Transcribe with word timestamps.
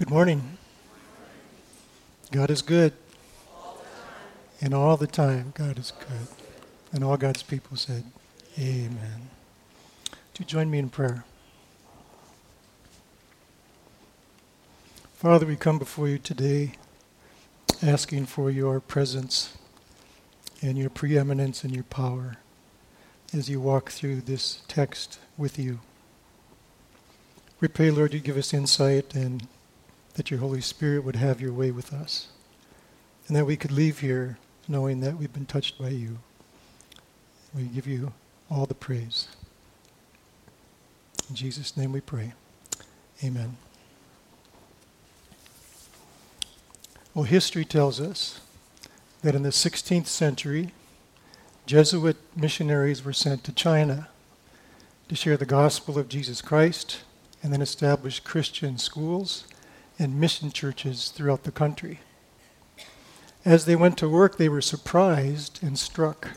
Good 0.00 0.08
morning. 0.08 0.56
God 2.30 2.50
is 2.50 2.62
good. 2.62 2.94
And 4.58 4.72
all 4.72 4.96
the 4.96 5.06
time, 5.06 5.52
God 5.54 5.78
is 5.78 5.92
good. 5.92 6.26
And 6.90 7.04
all 7.04 7.18
God's 7.18 7.42
people 7.42 7.76
said, 7.76 8.04
Amen. 8.58 9.28
Would 10.10 10.38
you 10.38 10.46
join 10.46 10.70
me 10.70 10.78
in 10.78 10.88
prayer? 10.88 11.26
Father, 15.16 15.44
we 15.44 15.54
come 15.54 15.78
before 15.78 16.08
you 16.08 16.16
today 16.16 16.76
asking 17.82 18.24
for 18.24 18.50
your 18.50 18.80
presence 18.80 19.58
and 20.62 20.78
your 20.78 20.88
preeminence 20.88 21.62
and 21.62 21.74
your 21.74 21.84
power 21.84 22.38
as 23.34 23.50
you 23.50 23.60
walk 23.60 23.90
through 23.90 24.22
this 24.22 24.62
text 24.66 25.18
with 25.36 25.58
you. 25.58 25.80
We 27.60 27.68
pray, 27.68 27.90
Lord, 27.90 28.14
you 28.14 28.20
give 28.20 28.38
us 28.38 28.54
insight 28.54 29.14
and 29.14 29.46
that 30.20 30.30
your 30.30 30.40
Holy 30.40 30.60
Spirit 30.60 31.02
would 31.02 31.16
have 31.16 31.40
your 31.40 31.50
way 31.50 31.70
with 31.70 31.94
us. 31.94 32.28
And 33.26 33.34
that 33.34 33.46
we 33.46 33.56
could 33.56 33.70
leave 33.70 34.00
here 34.00 34.36
knowing 34.68 35.00
that 35.00 35.16
we've 35.16 35.32
been 35.32 35.46
touched 35.46 35.78
by 35.78 35.88
you. 35.88 36.18
We 37.54 37.62
give 37.62 37.86
you 37.86 38.12
all 38.50 38.66
the 38.66 38.74
praise. 38.74 39.28
In 41.30 41.36
Jesus' 41.36 41.74
name 41.74 41.92
we 41.92 42.02
pray. 42.02 42.34
Amen. 43.24 43.56
Well, 47.14 47.24
history 47.24 47.64
tells 47.64 47.98
us 47.98 48.40
that 49.22 49.34
in 49.34 49.42
the 49.42 49.48
16th 49.48 50.06
century, 50.06 50.74
Jesuit 51.64 52.18
missionaries 52.36 53.02
were 53.02 53.14
sent 53.14 53.42
to 53.44 53.52
China 53.52 54.08
to 55.08 55.16
share 55.16 55.38
the 55.38 55.46
gospel 55.46 55.98
of 55.98 56.10
Jesus 56.10 56.42
Christ 56.42 57.04
and 57.42 57.50
then 57.50 57.62
establish 57.62 58.20
Christian 58.20 58.76
schools 58.76 59.44
and 60.00 60.18
mission 60.18 60.50
churches 60.50 61.10
throughout 61.10 61.44
the 61.44 61.52
country. 61.52 62.00
As 63.44 63.64
they 63.64 63.76
went 63.76 63.96
to 63.98 64.08
work, 64.08 64.36
they 64.36 64.48
were 64.48 64.60
surprised 64.60 65.62
and 65.62 65.78
struck 65.78 66.30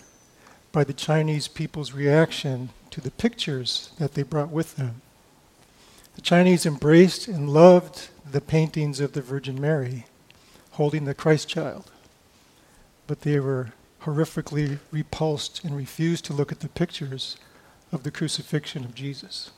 by 0.71 0.83
the 0.83 0.93
Chinese 0.93 1.47
people's 1.47 1.93
reaction 1.93 2.69
to 2.91 3.01
the 3.01 3.11
pictures 3.11 3.91
that 3.97 4.13
they 4.13 4.23
brought 4.23 4.49
with 4.49 4.75
them. 4.75 5.01
The 6.15 6.21
Chinese 6.21 6.65
embraced 6.65 7.27
and 7.27 7.49
loved 7.49 8.09
the 8.29 8.41
paintings 8.41 8.99
of 8.99 9.13
the 9.13 9.21
Virgin 9.21 9.59
Mary 9.59 10.05
holding 10.71 11.05
the 11.05 11.13
Christ 11.13 11.47
child, 11.47 11.91
but 13.07 13.21
they 13.21 13.39
were 13.39 13.73
horrifically 14.01 14.79
repulsed 14.91 15.63
and 15.63 15.75
refused 15.75 16.25
to 16.25 16.33
look 16.33 16.51
at 16.51 16.59
the 16.59 16.69
pictures 16.69 17.37
of 17.91 18.03
the 18.03 18.11
crucifixion 18.11 18.83
of 18.83 18.95
Jesus. 18.95 19.51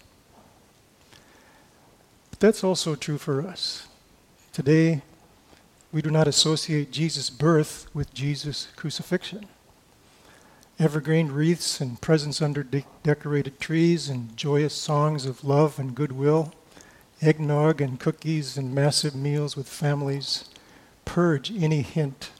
But 2.29 2.39
that's 2.39 2.63
also 2.63 2.95
true 2.95 3.17
for 3.17 3.41
us. 3.41 3.87
Today, 4.55 5.01
we 5.91 6.01
do 6.01 6.09
not 6.09 6.29
associate 6.29 6.89
Jesus' 6.89 7.29
birth 7.29 7.87
with 7.93 8.13
Jesus' 8.13 8.69
crucifixion. 8.77 9.47
Evergreen 10.79 11.29
wreaths 11.29 11.81
and 11.81 11.99
presents 11.99 12.41
under 12.41 12.63
de- 12.63 12.85
decorated 13.03 13.59
trees 13.59 14.07
and 14.07 14.37
joyous 14.37 14.73
songs 14.73 15.25
of 15.25 15.43
love 15.43 15.77
and 15.77 15.93
goodwill, 15.93 16.53
eggnog 17.21 17.81
and 17.81 17.99
cookies 17.99 18.55
and 18.55 18.73
massive 18.73 19.13
meals 19.13 19.57
with 19.57 19.67
families 19.67 20.45
purge 21.03 21.51
any 21.51 21.81
hint 21.81 22.31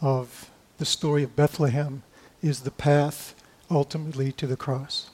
of 0.00 0.52
the 0.78 0.84
story 0.84 1.24
of 1.24 1.34
Bethlehem 1.34 2.04
is 2.40 2.60
the 2.60 2.70
path 2.70 3.34
ultimately 3.68 4.30
to 4.30 4.46
the 4.46 4.56
cross. 4.56 5.10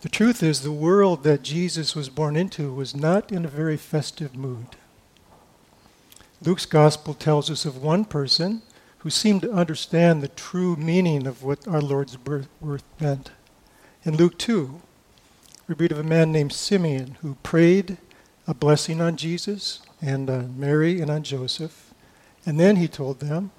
The 0.00 0.08
truth 0.08 0.42
is, 0.42 0.62
the 0.62 0.72
world 0.72 1.22
that 1.22 1.42
Jesus 1.42 1.94
was 1.94 2.08
born 2.08 2.34
into 2.34 2.72
was 2.72 2.96
not 2.96 3.30
in 3.30 3.44
a 3.44 3.48
very 3.48 3.76
festive 3.76 4.34
mood. 4.34 4.74
Luke's 6.40 6.66
gospel 6.66 7.14
tells 7.14 7.50
us 7.50 7.64
of 7.64 7.82
one 7.82 8.04
person 8.04 8.62
who 8.98 9.10
seemed 9.10 9.42
to 9.42 9.52
understand 9.52 10.22
the 10.22 10.28
true 10.28 10.76
meaning 10.76 11.26
of 11.26 11.42
what 11.42 11.66
our 11.66 11.80
Lord's 11.80 12.16
birth, 12.16 12.48
meant. 13.00 13.32
In 14.04 14.16
Luke 14.16 14.38
2, 14.38 14.80
we 15.66 15.74
read 15.74 15.90
of 15.90 15.98
a 15.98 16.04
man 16.04 16.30
named 16.30 16.52
Simeon 16.52 17.16
who 17.22 17.36
prayed 17.42 17.96
a 18.46 18.54
blessing 18.54 19.00
on 19.00 19.16
Jesus 19.16 19.80
and 20.00 20.30
on 20.30 20.58
Mary 20.58 21.00
and 21.00 21.10
on 21.10 21.24
Joseph. 21.24 21.92
And 22.46 22.58
then 22.58 22.76
he 22.76 22.86
told 22.86 23.18
them, 23.18 23.50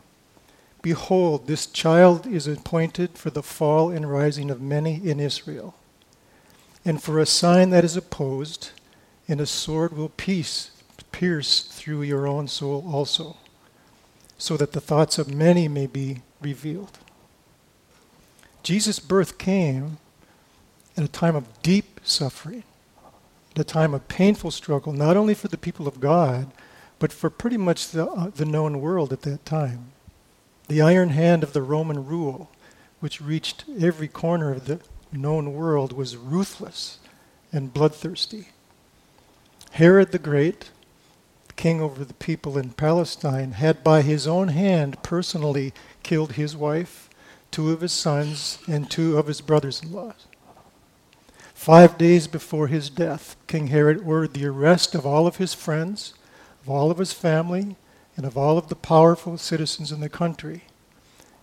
Behold, 0.81 1.47
this 1.47 1.65
child 1.65 2.25
is 2.25 2.47
appointed 2.47 3.17
for 3.17 3.29
the 3.29 3.43
fall 3.43 3.91
and 3.91 4.09
rising 4.09 4.49
of 4.49 4.61
many 4.61 4.95
in 4.95 5.19
Israel, 5.19 5.75
and 6.85 7.03
for 7.03 7.19
a 7.19 7.25
sign 7.25 7.71
that 7.71 7.83
is 7.83 7.97
opposed, 7.97 8.71
and 9.27 9.41
a 9.41 9.45
sword 9.45 9.95
will 9.95 10.09
pierce 10.09 10.71
pierce 11.11 11.61
through 11.61 12.03
your 12.03 12.27
own 12.27 12.47
soul 12.47 12.85
also, 12.91 13.37
so 14.37 14.57
that 14.57 14.71
the 14.71 14.81
thoughts 14.81 15.17
of 15.17 15.33
many 15.33 15.67
may 15.67 15.87
be 15.87 16.21
revealed. 16.41 16.97
Jesus' 18.63 18.99
birth 18.99 19.37
came 19.37 19.97
at 20.95 21.03
a 21.03 21.07
time 21.07 21.35
of 21.35 21.61
deep 21.61 21.99
suffering, 22.03 22.63
at 23.51 23.59
a 23.59 23.63
time 23.63 23.93
of 23.93 24.07
painful 24.07 24.51
struggle, 24.51 24.93
not 24.93 25.17
only 25.17 25.33
for 25.33 25.47
the 25.47 25.57
people 25.57 25.87
of 25.87 25.99
God, 25.99 26.51
but 26.99 27.13
for 27.13 27.29
pretty 27.29 27.57
much 27.57 27.89
the, 27.89 28.05
uh, 28.05 28.29
the 28.35 28.45
known 28.45 28.81
world 28.81 29.13
at 29.13 29.21
that 29.21 29.45
time. 29.45 29.91
The 30.67 30.81
iron 30.81 31.09
hand 31.09 31.43
of 31.43 31.53
the 31.53 31.61
Roman 31.61 32.05
rule, 32.05 32.51
which 32.99 33.21
reached 33.21 33.63
every 33.79 34.07
corner 34.07 34.51
of 34.51 34.65
the 34.65 34.81
known 35.11 35.53
world, 35.53 35.93
was 35.93 36.17
ruthless 36.17 36.99
and 37.51 37.73
bloodthirsty. 37.73 38.49
Herod 39.71 40.11
the 40.11 40.19
Great, 40.19 40.71
king 41.59 41.81
over 41.81 42.05
the 42.05 42.13
people 42.13 42.57
in 42.57 42.69
Palestine, 42.69 43.51
had 43.51 43.83
by 43.83 44.01
his 44.01 44.25
own 44.25 44.47
hand 44.47 45.03
personally 45.03 45.73
killed 46.03 46.31
his 46.31 46.55
wife, 46.55 47.09
two 47.51 47.71
of 47.71 47.81
his 47.81 47.91
sons, 47.91 48.59
and 48.65 48.89
two 48.89 49.17
of 49.17 49.27
his 49.27 49.41
brothers 49.41 49.83
in 49.83 49.91
law. 49.91 50.13
Five 51.53 51.97
days 51.97 52.27
before 52.27 52.67
his 52.67 52.89
death, 52.89 53.35
King 53.47 53.67
Herod 53.67 54.01
ordered 54.05 54.35
the 54.35 54.45
arrest 54.45 54.95
of 54.95 55.05
all 55.05 55.27
of 55.27 55.35
his 55.35 55.53
friends, 55.53 56.13
of 56.63 56.69
all 56.69 56.91
of 56.91 56.97
his 56.97 57.11
family, 57.11 57.75
and 58.15 58.25
of 58.25 58.37
all 58.37 58.57
of 58.57 58.69
the 58.69 58.75
powerful 58.75 59.37
citizens 59.37 59.91
in 59.91 59.99
the 59.99 60.07
country, 60.07 60.63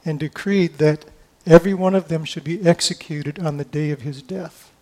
and 0.02 0.18
decreed 0.18 0.78
that 0.78 1.04
every 1.46 1.74
one 1.74 1.94
of 1.94 2.08
them 2.08 2.24
should 2.24 2.44
be 2.44 2.66
executed 2.66 3.38
on 3.38 3.58
the 3.58 3.66
day 3.66 3.90
of 3.90 4.00
his 4.00 4.22
death 4.22 4.72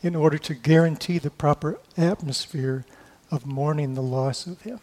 in 0.00 0.16
order 0.16 0.38
to 0.38 0.54
guarantee 0.54 1.18
the 1.18 1.28
proper 1.28 1.78
atmosphere 1.98 2.86
of 3.32 3.46
mourning 3.46 3.94
the 3.94 4.02
loss 4.02 4.46
of 4.46 4.60
him. 4.60 4.78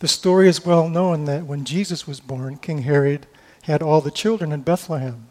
The 0.00 0.08
story 0.08 0.48
is 0.48 0.66
well 0.66 0.88
known 0.88 1.26
that 1.26 1.46
when 1.46 1.64
Jesus 1.64 2.08
was 2.08 2.18
born, 2.18 2.56
King 2.56 2.82
Herod 2.82 3.28
had 3.62 3.80
all 3.80 4.00
the 4.00 4.10
children 4.10 4.50
in 4.50 4.62
Bethlehem, 4.62 5.28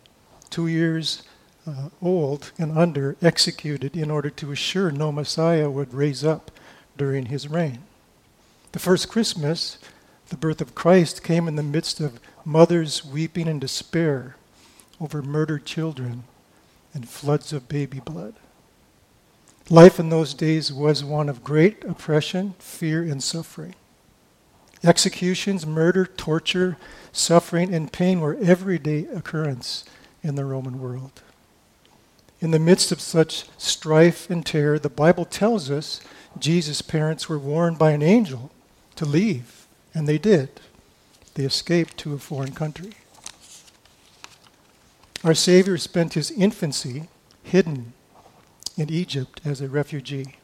two 0.50 0.68
years 0.68 1.24
uh, 1.68 1.90
old 2.02 2.54
and 2.58 2.78
under, 2.78 3.18
executed 3.22 3.98
in 3.98 4.10
order 4.10 4.30
to 4.30 4.54
assure 4.54 4.90
no 4.90 5.12
Messiah 5.12 5.70
would 5.70 5.94
raise 5.94 6.24
up 6.24 6.50
during 6.98 7.26
his 7.26 7.50
reign. 7.50 7.80
The 8.72 8.80
first 8.80 9.10
Christmas, 9.10 9.78
the 10.30 10.38
birth 10.38 10.62
of 10.62 10.74
Christ, 10.74 11.24
came 11.24 11.50
in 11.50 11.58
the 11.58 11.64
midst 11.64 12.00
of 12.00 12.22
mothers 12.46 13.04
weeping 13.04 13.48
in 13.48 13.60
despair 13.60 14.38
over 15.02 15.22
murdered 15.22 15.66
children 15.66 16.24
and 16.94 17.10
floods 17.10 17.52
of 17.52 17.68
baby 17.68 18.00
blood. 18.00 18.36
Life 19.72 20.02
in 20.02 20.10
those 20.10 20.34
days 20.34 20.74
was 20.74 21.02
one 21.02 21.30
of 21.30 21.46
great 21.46 21.86
oppression, 21.86 22.56
fear, 22.60 23.04
and 23.04 23.24
suffering. 23.24 23.74
Executions, 24.84 25.66
murder, 25.66 26.06
torture, 26.06 26.76
suffering, 27.14 27.74
and 27.74 27.90
pain 27.90 28.20
were 28.20 28.38
everyday 28.42 29.06
occurrence 29.06 29.86
in 30.22 30.36
the 30.36 30.44
Roman 30.44 30.82
world. 30.82 31.22
In 32.42 32.52
the 32.52 32.60
midst 32.60 32.92
of 32.92 33.00
such 33.00 33.46
strife 33.58 34.30
and 34.30 34.46
terror, 34.46 34.78
the 34.78 34.90
Bible 34.90 35.24
tells 35.24 35.72
us 35.72 36.02
Jesus' 36.38 36.82
parents 36.82 37.30
were 37.30 37.40
warned 37.40 37.80
by 37.80 37.92
an 37.92 38.04
angel 38.04 38.52
to 38.98 39.06
leave, 39.06 39.68
and 39.94 40.06
they 40.06 40.18
did. 40.18 40.50
They 41.36 41.46
escaped 41.46 41.96
to 42.00 42.14
a 42.14 42.20
foreign 42.20 42.54
country. 42.54 42.92
Our 45.24 45.34
Savior 45.34 45.78
spent 45.78 46.16
his 46.16 46.30
infancy 46.30 47.08
hidden 47.42 47.94
in 48.78 48.90
Egypt 48.92 49.42
as 49.46 49.62
a 49.62 49.68
refugee. 49.68 50.36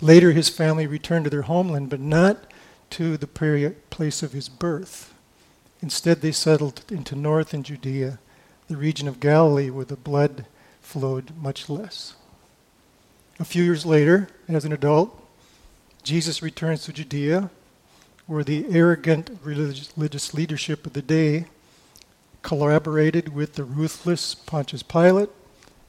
Later, 0.00 0.32
his 0.32 0.48
family 0.48 0.86
returned 0.86 1.24
to 1.24 1.30
their 1.30 1.42
homeland, 1.42 1.90
but 1.90 2.00
not 2.00 2.50
to 2.90 3.16
the 3.16 3.26
place 3.26 4.22
of 4.22 4.32
his 4.32 4.48
birth. 4.48 5.14
Instead, 5.82 6.20
they 6.20 6.32
settled 6.32 6.82
into 6.90 7.14
northern 7.14 7.62
Judea, 7.62 8.18
the 8.68 8.76
region 8.76 9.08
of 9.08 9.20
Galilee 9.20 9.70
where 9.70 9.84
the 9.84 9.96
blood 9.96 10.46
flowed 10.80 11.36
much 11.36 11.68
less. 11.68 12.14
A 13.38 13.44
few 13.44 13.62
years 13.62 13.86
later, 13.86 14.28
as 14.48 14.64
an 14.64 14.72
adult, 14.72 15.16
Jesus 16.02 16.42
returns 16.42 16.84
to 16.84 16.92
Judea, 16.92 17.50
where 18.26 18.44
the 18.44 18.66
arrogant 18.70 19.38
religious 19.42 20.34
leadership 20.34 20.86
of 20.86 20.92
the 20.92 21.02
day 21.02 21.46
collaborated 22.42 23.34
with 23.34 23.54
the 23.54 23.64
ruthless 23.64 24.34
Pontius 24.34 24.82
Pilate 24.82 25.30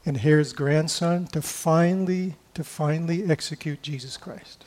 and 0.06 0.18
Herod's 0.18 0.54
grandson 0.54 1.28
to 1.28 1.42
finally, 1.42 2.36
to 2.54 2.64
finally 2.64 3.30
execute 3.30 3.82
Jesus 3.82 4.18
Christ. 4.18 4.66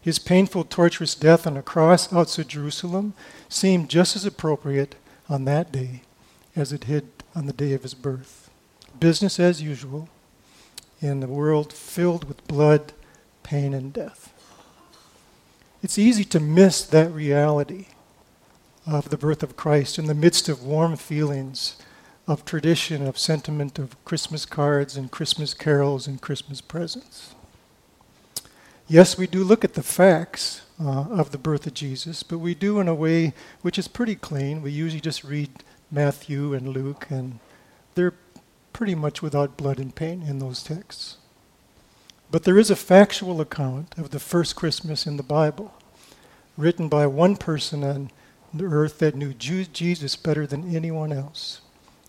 His 0.00 0.18
painful, 0.18 0.64
torturous 0.64 1.14
death 1.14 1.46
on 1.46 1.56
a 1.56 1.62
cross 1.62 2.12
outside 2.12 2.48
Jerusalem 2.48 3.14
seemed 3.48 3.88
just 3.88 4.14
as 4.14 4.24
appropriate 4.24 4.94
on 5.28 5.44
that 5.46 5.72
day 5.72 6.02
as 6.54 6.72
it 6.72 6.86
did 6.86 7.08
on 7.34 7.46
the 7.46 7.52
day 7.52 7.72
of 7.72 7.82
his 7.82 7.94
birth. 7.94 8.50
Business 9.00 9.40
as 9.40 9.62
usual 9.62 10.08
in 11.00 11.22
a 11.22 11.26
world 11.26 11.72
filled 11.72 12.24
with 12.24 12.46
blood, 12.46 12.92
pain, 13.42 13.74
and 13.74 13.92
death. 13.92 14.32
It's 15.82 15.98
easy 15.98 16.24
to 16.26 16.40
miss 16.40 16.84
that 16.84 17.12
reality 17.12 17.86
of 18.86 19.10
the 19.10 19.18
birth 19.18 19.42
of 19.42 19.56
Christ 19.56 19.98
in 19.98 20.06
the 20.06 20.14
midst 20.14 20.48
of 20.48 20.62
warm 20.62 20.96
feelings 20.96 21.76
of 22.26 22.44
tradition, 22.44 23.06
of 23.06 23.18
sentiment, 23.18 23.78
of 23.78 24.02
Christmas 24.04 24.44
cards 24.44 24.96
and 24.96 25.10
Christmas 25.10 25.54
carols 25.54 26.06
and 26.06 26.20
Christmas 26.20 26.60
presents. 26.60 27.34
Yes, 28.88 29.18
we 29.18 29.26
do 29.26 29.42
look 29.42 29.64
at 29.64 29.74
the 29.74 29.82
facts 29.82 30.62
uh, 30.80 31.06
of 31.10 31.30
the 31.30 31.38
birth 31.38 31.66
of 31.66 31.74
Jesus, 31.74 32.22
but 32.22 32.38
we 32.38 32.54
do 32.54 32.78
in 32.80 32.88
a 32.88 32.94
way 32.94 33.34
which 33.62 33.78
is 33.78 33.88
pretty 33.88 34.14
clean. 34.14 34.62
We 34.62 34.70
usually 34.70 35.00
just 35.00 35.24
read 35.24 35.50
Matthew 35.90 36.54
and 36.54 36.68
Luke, 36.68 37.06
and 37.10 37.38
they're 37.94 38.14
pretty 38.72 38.94
much 38.94 39.22
without 39.22 39.56
blood 39.56 39.78
and 39.78 39.94
pain 39.94 40.22
in 40.22 40.38
those 40.38 40.62
texts. 40.62 41.16
But 42.30 42.44
there 42.44 42.58
is 42.58 42.70
a 42.70 42.76
factual 42.76 43.40
account 43.40 43.94
of 43.96 44.10
the 44.10 44.20
first 44.20 44.56
Christmas 44.56 45.06
in 45.06 45.16
the 45.16 45.22
Bible, 45.22 45.74
written 46.56 46.88
by 46.88 47.06
one 47.06 47.36
person 47.36 47.84
on 47.84 48.10
the 48.52 48.64
earth 48.64 48.98
that 48.98 49.14
knew 49.14 49.32
Jesus 49.34 50.16
better 50.16 50.46
than 50.46 50.74
anyone 50.74 51.12
else, 51.12 51.60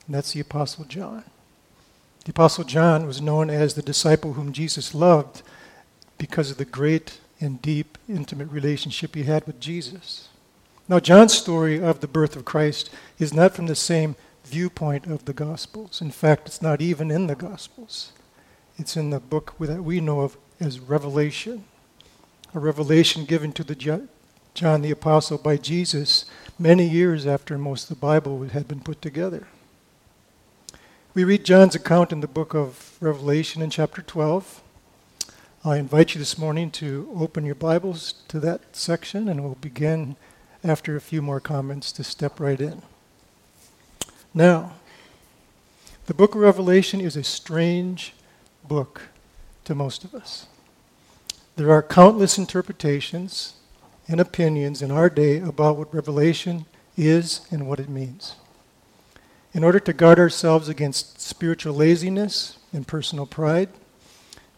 and 0.07 0.15
that's 0.15 0.31
the 0.31 0.39
Apostle 0.39 0.85
John. 0.85 1.23
The 2.25 2.31
Apostle 2.31 2.63
John 2.63 3.05
was 3.05 3.21
known 3.21 3.49
as 3.49 3.73
the 3.73 3.81
disciple 3.81 4.33
whom 4.33 4.51
Jesus 4.51 4.95
loved 4.95 5.43
because 6.17 6.49
of 6.49 6.57
the 6.57 6.65
great 6.65 7.19
and 7.39 7.61
deep, 7.61 7.97
intimate 8.09 8.49
relationship 8.49 9.15
he 9.15 9.23
had 9.23 9.45
with 9.45 9.59
Jesus. 9.59 10.29
Now, 10.89 10.99
John's 10.99 11.33
story 11.33 11.81
of 11.81 11.99
the 11.99 12.07
birth 12.07 12.35
of 12.35 12.45
Christ 12.45 12.89
is 13.19 13.33
not 13.33 13.53
from 13.53 13.67
the 13.67 13.75
same 13.75 14.15
viewpoint 14.45 15.05
of 15.05 15.25
the 15.25 15.33
Gospels. 15.33 16.01
In 16.01 16.11
fact, 16.11 16.47
it's 16.47 16.61
not 16.61 16.81
even 16.81 17.11
in 17.11 17.27
the 17.27 17.35
Gospels. 17.35 18.13
It's 18.77 18.95
in 18.95 19.09
the 19.09 19.19
book 19.19 19.53
that 19.59 19.83
we 19.83 19.99
know 19.99 20.21
of 20.21 20.37
as 20.59 20.79
Revelation, 20.79 21.65
a 22.53 22.59
revelation 22.59 23.25
given 23.25 23.51
to 23.53 23.63
the 23.63 23.75
John 24.53 24.81
the 24.81 24.91
Apostle 24.91 25.37
by 25.37 25.57
Jesus 25.57 26.25
many 26.57 26.87
years 26.87 27.27
after 27.27 27.57
most 27.57 27.83
of 27.83 27.89
the 27.89 28.01
Bible 28.01 28.43
had 28.47 28.67
been 28.67 28.79
put 28.79 29.01
together. 29.01 29.47
We 31.17 31.23
read 31.23 31.45
John's 31.45 31.73
account 31.73 32.11
in 32.11 32.19
the 32.19 32.27
book 32.27 32.53
of 32.53 32.95
Revelation 33.01 33.63
in 33.63 33.71
chapter 33.71 34.03
12. 34.03 34.61
I 35.65 35.77
invite 35.77 36.13
you 36.13 36.19
this 36.19 36.37
morning 36.37 36.69
to 36.73 37.11
open 37.17 37.43
your 37.43 37.55
Bibles 37.55 38.13
to 38.27 38.39
that 38.41 38.75
section, 38.75 39.27
and 39.27 39.43
we'll 39.43 39.55
begin 39.55 40.15
after 40.63 40.95
a 40.95 41.01
few 41.01 41.23
more 41.23 41.39
comments 41.39 41.91
to 41.93 42.03
step 42.03 42.39
right 42.39 42.61
in. 42.61 42.83
Now, 44.31 44.73
the 46.05 46.13
book 46.13 46.35
of 46.35 46.41
Revelation 46.41 47.01
is 47.01 47.17
a 47.17 47.23
strange 47.23 48.13
book 48.63 49.01
to 49.63 49.73
most 49.73 50.03
of 50.03 50.13
us. 50.13 50.45
There 51.55 51.71
are 51.71 51.81
countless 51.81 52.37
interpretations 52.37 53.53
and 54.07 54.19
opinions 54.19 54.83
in 54.83 54.91
our 54.91 55.09
day 55.09 55.39
about 55.39 55.77
what 55.77 55.91
Revelation 55.91 56.67
is 56.95 57.41
and 57.49 57.67
what 57.67 57.79
it 57.79 57.89
means. 57.89 58.35
In 59.53 59.63
order 59.63 59.79
to 59.79 59.93
guard 59.93 60.19
ourselves 60.19 60.69
against 60.69 61.21
spiritual 61.21 61.73
laziness 61.73 62.57
and 62.73 62.87
personal 62.87 63.25
pride, 63.25 63.69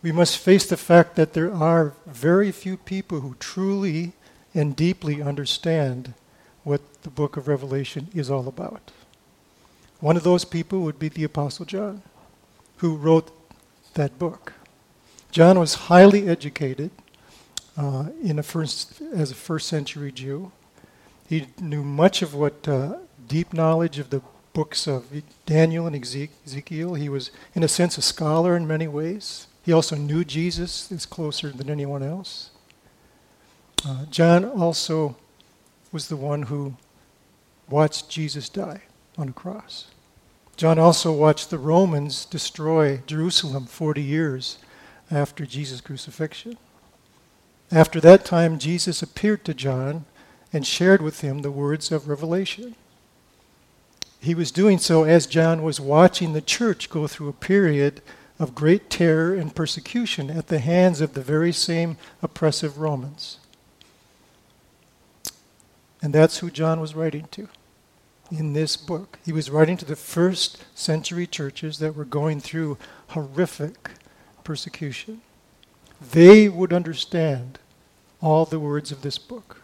we 0.01 0.11
must 0.11 0.37
face 0.37 0.65
the 0.65 0.77
fact 0.77 1.15
that 1.15 1.33
there 1.33 1.53
are 1.53 1.93
very 2.05 2.51
few 2.51 2.77
people 2.77 3.19
who 3.19 3.35
truly 3.39 4.13
and 4.53 4.75
deeply 4.75 5.21
understand 5.21 6.13
what 6.63 6.81
the 7.03 7.09
book 7.09 7.37
of 7.37 7.47
Revelation 7.47 8.07
is 8.13 8.29
all 8.29 8.47
about. 8.47 8.91
One 9.99 10.17
of 10.17 10.23
those 10.23 10.45
people 10.45 10.81
would 10.81 10.97
be 10.97 11.09
the 11.09 11.25
Apostle 11.25 11.65
John, 11.65 12.01
who 12.77 12.95
wrote 12.95 13.31
that 13.95 14.17
book. 14.17 14.53
John 15.31 15.59
was 15.59 15.75
highly 15.75 16.27
educated 16.27 16.91
uh, 17.77 18.07
in 18.23 18.39
a 18.39 18.43
first, 18.43 19.01
as 19.13 19.31
a 19.31 19.35
first 19.35 19.67
century 19.67 20.11
Jew. 20.11 20.51
He 21.27 21.47
knew 21.61 21.83
much 21.83 22.21
of 22.21 22.33
what 22.33 22.67
uh, 22.67 22.95
deep 23.27 23.53
knowledge 23.53 23.99
of 23.99 24.09
the 24.09 24.21
books 24.53 24.87
of 24.87 25.07
Daniel 25.45 25.87
and 25.87 25.95
Ezekiel. 25.95 26.95
He 26.95 27.09
was, 27.09 27.31
in 27.53 27.63
a 27.63 27.67
sense, 27.67 27.97
a 27.97 28.01
scholar 28.01 28.55
in 28.55 28.67
many 28.67 28.87
ways. 28.87 29.47
He 29.63 29.73
also 29.73 29.95
knew 29.95 30.23
Jesus 30.23 30.91
is 30.91 31.05
closer 31.05 31.51
than 31.51 31.69
anyone 31.69 32.03
else. 32.03 32.51
Uh, 33.85 34.05
John 34.05 34.45
also 34.45 35.15
was 35.91 36.07
the 36.07 36.17
one 36.17 36.43
who 36.43 36.75
watched 37.69 38.09
Jesus 38.09 38.49
die 38.49 38.81
on 39.17 39.29
a 39.29 39.33
cross. 39.33 39.87
John 40.57 40.77
also 40.77 41.13
watched 41.13 41.49
the 41.49 41.57
Romans 41.57 42.25
destroy 42.25 43.01
Jerusalem 43.07 43.65
40 43.65 44.01
years 44.01 44.57
after 45.09 45.45
Jesus' 45.45 45.81
crucifixion. 45.81 46.57
After 47.71 48.01
that 48.01 48.25
time, 48.25 48.59
Jesus 48.59 49.01
appeared 49.01 49.45
to 49.45 49.53
John 49.53 50.05
and 50.51 50.65
shared 50.65 51.01
with 51.01 51.21
him 51.21 51.39
the 51.39 51.51
words 51.51 51.91
of 51.91 52.07
Revelation. 52.07 52.75
He 54.19 54.35
was 54.35 54.51
doing 54.51 54.77
so 54.77 55.03
as 55.03 55.27
John 55.27 55.63
was 55.63 55.79
watching 55.79 56.33
the 56.33 56.41
church 56.41 56.89
go 56.89 57.07
through 57.07 57.29
a 57.29 57.33
period 57.33 58.01
of 58.37 58.55
great 58.55 58.89
terror 58.89 59.33
and 59.33 59.55
persecution 59.55 60.29
at 60.29 60.47
the 60.47 60.59
hands 60.59 61.01
of 61.01 61.13
the 61.13 61.21
very 61.21 61.51
same 61.51 61.97
oppressive 62.21 62.77
Romans. 62.79 63.37
And 66.01 66.13
that's 66.13 66.39
who 66.39 66.49
John 66.49 66.79
was 66.79 66.95
writing 66.95 67.27
to 67.31 67.49
in 68.31 68.53
this 68.53 68.77
book. 68.77 69.19
He 69.25 69.33
was 69.33 69.49
writing 69.49 69.77
to 69.77 69.85
the 69.85 69.95
first 69.95 70.63
century 70.75 71.27
churches 71.27 71.79
that 71.79 71.95
were 71.95 72.05
going 72.05 72.39
through 72.39 72.77
horrific 73.07 73.91
persecution 74.43 75.21
they 76.01 76.47
would 76.47 76.71
understand 76.71 77.59
all 78.21 78.45
the 78.45 78.59
words 78.59 78.91
of 78.91 79.01
this 79.01 79.17
book. 79.17 79.58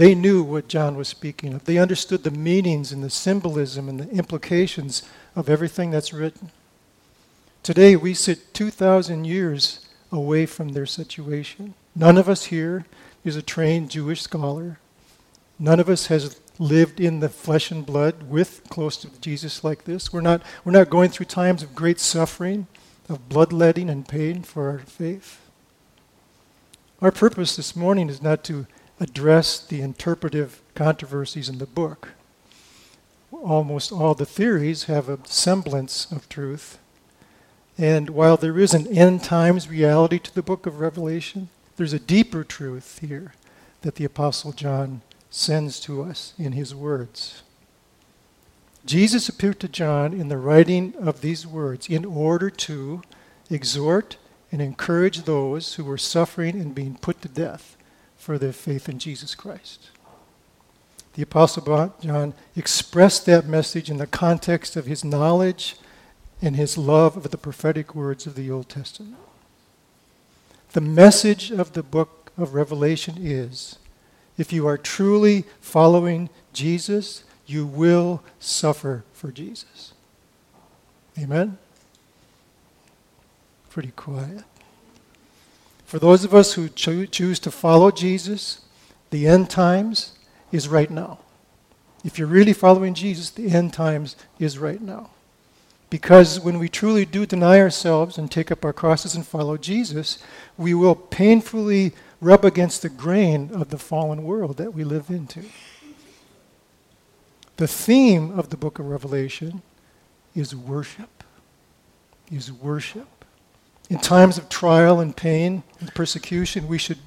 They 0.00 0.14
knew 0.14 0.42
what 0.42 0.66
John 0.66 0.96
was 0.96 1.08
speaking 1.08 1.52
of. 1.52 1.66
They 1.66 1.76
understood 1.76 2.24
the 2.24 2.30
meanings 2.30 2.90
and 2.90 3.04
the 3.04 3.10
symbolism 3.10 3.86
and 3.86 4.00
the 4.00 4.08
implications 4.08 5.02
of 5.36 5.50
everything 5.50 5.90
that's 5.90 6.14
written. 6.14 6.52
Today, 7.62 7.96
we 7.96 8.14
sit 8.14 8.54
2,000 8.54 9.26
years 9.26 9.86
away 10.10 10.46
from 10.46 10.70
their 10.70 10.86
situation. 10.86 11.74
None 11.94 12.16
of 12.16 12.30
us 12.30 12.46
here 12.46 12.86
is 13.26 13.36
a 13.36 13.42
trained 13.42 13.90
Jewish 13.90 14.22
scholar. 14.22 14.78
None 15.58 15.78
of 15.78 15.90
us 15.90 16.06
has 16.06 16.40
lived 16.58 16.98
in 16.98 17.20
the 17.20 17.28
flesh 17.28 17.70
and 17.70 17.84
blood 17.84 18.22
with 18.22 18.62
close 18.70 18.96
to 18.96 19.20
Jesus 19.20 19.62
like 19.62 19.84
this. 19.84 20.14
We're 20.14 20.22
not, 20.22 20.40
we're 20.64 20.72
not 20.72 20.88
going 20.88 21.10
through 21.10 21.26
times 21.26 21.62
of 21.62 21.74
great 21.74 22.00
suffering, 22.00 22.68
of 23.10 23.28
bloodletting 23.28 23.90
and 23.90 24.08
pain 24.08 24.44
for 24.44 24.70
our 24.70 24.78
faith. 24.78 25.42
Our 27.02 27.12
purpose 27.12 27.54
this 27.54 27.76
morning 27.76 28.08
is 28.08 28.22
not 28.22 28.42
to 28.44 28.66
address 29.00 29.58
the 29.58 29.80
interpretive 29.80 30.60
controversies 30.74 31.48
in 31.48 31.58
the 31.58 31.66
book. 31.66 32.10
Almost 33.32 33.90
all 33.90 34.14
the 34.14 34.26
theories 34.26 34.84
have 34.84 35.08
a 35.08 35.18
semblance 35.24 36.12
of 36.12 36.28
truth. 36.28 36.78
And 37.78 38.10
while 38.10 38.36
there 38.36 38.58
is 38.58 38.74
an 38.74 38.86
end 38.86 39.24
times 39.24 39.70
reality 39.70 40.18
to 40.18 40.34
the 40.34 40.42
book 40.42 40.66
of 40.66 40.80
Revelation, 40.80 41.48
there's 41.76 41.94
a 41.94 41.98
deeper 41.98 42.44
truth 42.44 42.98
here 43.00 43.32
that 43.80 43.94
the 43.94 44.04
Apostle 44.04 44.52
John 44.52 45.00
sends 45.30 45.80
to 45.80 46.02
us 46.02 46.34
in 46.38 46.52
his 46.52 46.74
words. 46.74 47.42
Jesus 48.84 49.28
appeared 49.28 49.60
to 49.60 49.68
John 49.68 50.12
in 50.12 50.28
the 50.28 50.36
writing 50.36 50.94
of 50.98 51.22
these 51.22 51.46
words 51.46 51.88
in 51.88 52.04
order 52.04 52.50
to 52.50 53.02
exhort 53.48 54.18
and 54.52 54.60
encourage 54.60 55.22
those 55.22 55.74
who 55.74 55.84
were 55.84 55.98
suffering 55.98 56.60
and 56.60 56.74
being 56.74 56.96
put 56.96 57.22
to 57.22 57.28
death 57.28 57.76
for 58.20 58.38
their 58.38 58.52
faith 58.52 58.88
in 58.88 58.98
Jesus 58.98 59.34
Christ. 59.34 59.90
The 61.14 61.22
Apostle 61.22 61.92
John 62.00 62.34
expressed 62.54 63.26
that 63.26 63.46
message 63.46 63.90
in 63.90 63.96
the 63.96 64.06
context 64.06 64.76
of 64.76 64.86
his 64.86 65.04
knowledge 65.04 65.76
and 66.40 66.54
his 66.54 66.78
love 66.78 67.16
of 67.16 67.30
the 67.30 67.36
prophetic 67.36 67.94
words 67.94 68.26
of 68.26 68.36
the 68.36 68.50
Old 68.50 68.68
Testament. 68.68 69.16
The 70.72 70.80
message 70.80 71.50
of 71.50 71.72
the 71.72 71.82
book 71.82 72.30
of 72.38 72.54
Revelation 72.54 73.16
is 73.18 73.78
if 74.38 74.52
you 74.52 74.66
are 74.68 74.78
truly 74.78 75.44
following 75.60 76.30
Jesus, 76.52 77.24
you 77.46 77.66
will 77.66 78.22
suffer 78.38 79.02
for 79.12 79.32
Jesus. 79.32 79.92
Amen? 81.18 81.58
pretty 83.70 83.92
quiet. 83.92 84.49
For 85.90 85.98
those 85.98 86.22
of 86.22 86.32
us 86.32 86.52
who 86.52 86.68
cho- 86.68 87.04
choose 87.04 87.40
to 87.40 87.50
follow 87.50 87.90
Jesus, 87.90 88.60
the 89.10 89.26
end 89.26 89.50
times 89.50 90.12
is 90.52 90.68
right 90.68 90.88
now. 90.88 91.18
If 92.04 92.16
you're 92.16 92.28
really 92.28 92.52
following 92.52 92.94
Jesus, 92.94 93.28
the 93.28 93.50
end 93.50 93.72
times 93.72 94.14
is 94.38 94.56
right 94.56 94.80
now. 94.80 95.10
Because 95.90 96.38
when 96.38 96.60
we 96.60 96.68
truly 96.68 97.04
do 97.04 97.26
deny 97.26 97.58
ourselves 97.58 98.18
and 98.18 98.30
take 98.30 98.52
up 98.52 98.64
our 98.64 98.72
crosses 98.72 99.16
and 99.16 99.26
follow 99.26 99.56
Jesus, 99.56 100.22
we 100.56 100.74
will 100.74 100.94
painfully 100.94 101.90
rub 102.20 102.44
against 102.44 102.82
the 102.82 102.88
grain 102.88 103.50
of 103.52 103.70
the 103.70 103.76
fallen 103.76 104.22
world 104.22 104.58
that 104.58 104.72
we 104.72 104.84
live 104.84 105.10
into. 105.10 105.42
The 107.56 107.66
theme 107.66 108.38
of 108.38 108.50
the 108.50 108.56
book 108.56 108.78
of 108.78 108.86
Revelation 108.86 109.60
is 110.36 110.54
worship. 110.54 111.24
Is 112.30 112.52
worship. 112.52 113.19
In 113.90 113.98
times 113.98 114.38
of 114.38 114.48
trial 114.48 115.00
and 115.00 115.14
pain 115.14 115.64
and 115.80 115.92
persecution, 115.94 116.68
we 116.68 116.78
should 116.78 116.98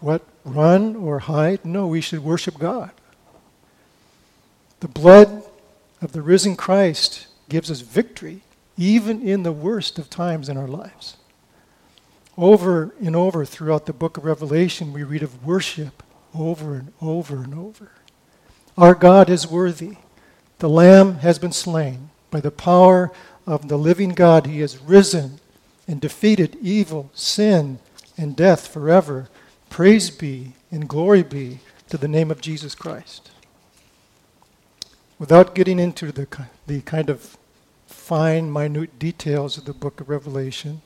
what? 0.00 0.22
Run 0.44 0.94
or 0.94 1.20
hide? 1.20 1.64
No, 1.64 1.86
we 1.86 2.02
should 2.02 2.22
worship 2.22 2.58
God. 2.58 2.90
The 4.80 4.88
blood 4.88 5.42
of 6.02 6.12
the 6.12 6.20
risen 6.20 6.54
Christ 6.54 7.26
gives 7.48 7.70
us 7.70 7.80
victory, 7.80 8.42
even 8.76 9.26
in 9.26 9.42
the 9.42 9.52
worst 9.52 9.98
of 9.98 10.10
times 10.10 10.50
in 10.50 10.58
our 10.58 10.68
lives. 10.68 11.16
Over 12.36 12.94
and 13.00 13.16
over 13.16 13.46
throughout 13.46 13.86
the 13.86 13.94
book 13.94 14.18
of 14.18 14.26
Revelation, 14.26 14.92
we 14.92 15.02
read 15.02 15.22
of 15.22 15.44
worship 15.44 16.02
over 16.34 16.74
and 16.74 16.92
over 17.00 17.36
and 17.36 17.54
over. 17.54 17.90
Our 18.76 18.94
God 18.94 19.30
is 19.30 19.50
worthy. 19.50 19.96
The 20.58 20.68
Lamb 20.68 21.16
has 21.16 21.38
been 21.38 21.52
slain. 21.52 22.10
By 22.30 22.40
the 22.40 22.50
power 22.50 23.10
of 23.46 23.68
the 23.68 23.78
living 23.78 24.10
God, 24.10 24.46
he 24.46 24.60
has 24.60 24.78
risen 24.78 25.40
and 25.86 26.00
defeated 26.00 26.56
evil, 26.60 27.10
sin, 27.14 27.78
and 28.16 28.36
death 28.36 28.66
forever. 28.66 29.28
Praise 29.70 30.10
be 30.10 30.54
and 30.70 30.88
glory 30.88 31.22
be 31.22 31.60
to 31.88 31.96
the 31.96 32.08
name 32.08 32.30
of 32.30 32.40
Jesus 32.40 32.74
Christ. 32.74 33.30
Without 35.18 35.54
getting 35.54 35.78
into 35.78 36.12
the, 36.12 36.26
the 36.66 36.80
kind 36.82 37.08
of 37.08 37.36
fine, 37.86 38.52
minute 38.52 38.98
details 38.98 39.56
of 39.56 39.64
the 39.64 39.72
book 39.72 40.00
of 40.00 40.08
Revelation, 40.08 40.82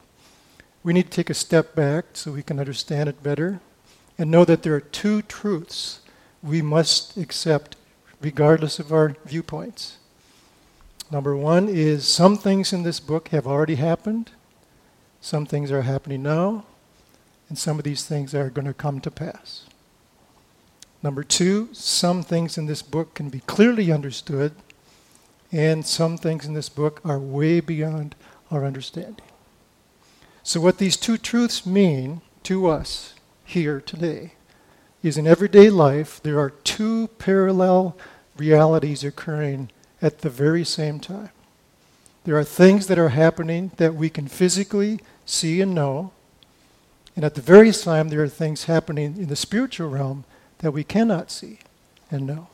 we 0.82 0.92
need 0.92 1.04
to 1.04 1.10
take 1.10 1.30
a 1.30 1.34
step 1.34 1.74
back 1.74 2.06
so 2.14 2.32
we 2.32 2.42
can 2.42 2.58
understand 2.58 3.08
it 3.08 3.22
better 3.22 3.60
and 4.18 4.30
know 4.30 4.44
that 4.44 4.62
there 4.62 4.74
are 4.74 4.80
two 4.80 5.22
truths 5.22 6.00
we 6.42 6.62
must 6.62 7.16
accept 7.16 7.76
regardless 8.20 8.78
of 8.78 8.92
our 8.92 9.16
viewpoints. 9.24 9.98
Number 11.10 11.34
one 11.34 11.68
is 11.68 12.06
some 12.06 12.36
things 12.36 12.72
in 12.72 12.82
this 12.82 13.00
book 13.00 13.28
have 13.28 13.46
already 13.46 13.74
happened, 13.74 14.30
some 15.20 15.46
things 15.46 15.70
are 15.70 15.82
happening 15.82 16.22
now, 16.22 16.64
and 17.48 17.58
some 17.58 17.78
of 17.78 17.84
these 17.84 18.04
things 18.04 18.34
are 18.34 18.50
going 18.50 18.66
to 18.66 18.74
come 18.74 19.00
to 19.00 19.10
pass. 19.10 19.66
Number 21.02 21.22
two, 21.22 21.68
some 21.72 22.22
things 22.22 22.58
in 22.58 22.66
this 22.66 22.82
book 22.82 23.14
can 23.14 23.28
be 23.30 23.40
clearly 23.40 23.90
understood, 23.90 24.52
and 25.50 25.84
some 25.84 26.16
things 26.16 26.46
in 26.46 26.54
this 26.54 26.68
book 26.68 27.00
are 27.04 27.18
way 27.18 27.60
beyond 27.60 28.14
our 28.50 28.64
understanding. 28.64 29.24
So, 30.42 30.60
what 30.60 30.78
these 30.78 30.96
two 30.96 31.18
truths 31.18 31.66
mean 31.66 32.22
to 32.44 32.68
us 32.68 33.14
here 33.44 33.80
today 33.80 34.32
is 35.02 35.16
in 35.16 35.26
everyday 35.26 35.70
life, 35.70 36.20
there 36.22 36.38
are 36.38 36.50
two 36.50 37.08
parallel 37.18 37.96
realities 38.36 39.04
occurring 39.04 39.70
at 40.02 40.20
the 40.20 40.30
very 40.30 40.64
same 40.64 41.00
time. 41.00 41.30
There 42.24 42.36
are 42.36 42.44
things 42.44 42.86
that 42.86 42.98
are 42.98 43.10
happening 43.10 43.72
that 43.76 43.94
we 43.94 44.10
can 44.10 44.28
physically 44.28 45.00
see 45.24 45.60
and 45.60 45.74
know, 45.74 46.12
and 47.16 47.24
at 47.24 47.34
the 47.34 47.40
very 47.40 47.72
same 47.72 47.84
time, 47.84 48.08
there 48.08 48.22
are 48.22 48.28
things 48.28 48.64
happening 48.64 49.16
in 49.16 49.28
the 49.28 49.36
spiritual 49.36 49.88
realm 49.88 50.24
that 50.58 50.72
we 50.72 50.84
cannot 50.84 51.30
see 51.30 51.58
and 52.10 52.26
know. 52.26 52.48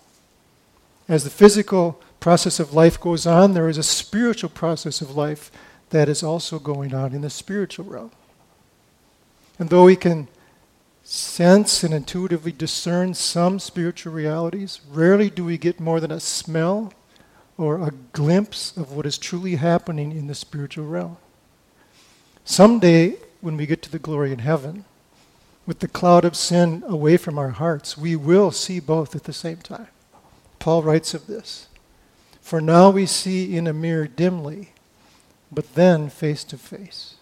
As 1.09 1.25
the 1.25 1.31
physical 1.31 2.01
process 2.21 2.59
of 2.59 2.75
life 2.75 3.01
goes 3.01 3.27
on, 3.27 3.55
there 3.55 3.69
is 3.69 3.79
a 3.79 3.83
spiritual 3.83 4.51
process 4.51 5.01
of 5.01 5.17
life 5.17 5.53
that 5.91 6.09
is 6.09 6.23
also 6.23 6.59
going 6.59 6.95
on 6.95 7.13
in 7.13 7.21
the 7.21 7.31
spiritual 7.31 7.85
realm. 7.85 8.11
And 9.59 9.71
though 9.71 9.85
we 9.85 9.97
can 9.97 10.29
sense 11.05 11.85
and 11.85 11.95
intuitively 11.95 12.51
discern 12.51 13.15
some 13.15 13.61
spiritual 13.61 14.13
realities, 14.13 14.81
rarely 14.91 15.31
do 15.31 15.45
we 15.45 15.59
get 15.59 15.79
more 15.79 16.01
than 16.01 16.11
a 16.11 16.19
smell 16.19 16.93
or 17.59 17.81
a 17.81 17.93
glimpse 18.13 18.77
of 18.77 18.93
what 18.93 19.07
is 19.07 19.19
truly 19.19 19.57
happening 19.57 20.13
in 20.13 20.27
the 20.27 20.35
spiritual 20.35 20.87
realm. 20.87 21.17
Someday, 22.45 23.17
when 23.41 23.57
we 23.57 23.67
get 23.67 23.83
to 23.83 23.91
the 23.91 23.99
glory 23.99 24.33
in 24.33 24.41
heaven, 24.41 24.85
with 25.67 25.81
the 25.81 25.89
cloud 25.89 26.25
of 26.25 26.37
sin 26.37 26.85
away 26.87 27.17
from 27.17 27.39
our 27.39 27.51
hearts, 27.51 27.99
we 27.99 28.15
will 28.15 28.51
see 28.51 28.79
both 28.79 29.17
at 29.17 29.25
the 29.25 29.33
same 29.33 29.57
time. 29.59 29.89
Paul 30.59 30.83
writes 30.83 31.15
of 31.15 31.27
this 31.27 31.69
For 32.41 32.61
now 32.61 32.91
we 32.91 33.07
see 33.07 33.57
in 33.57 33.67
a 33.67 33.73
mirror 33.73 34.07
dimly, 34.07 34.71
but 35.51 35.75
then 35.75 36.09
face 36.09 36.45
to 36.45 36.59
face. 36.59 37.17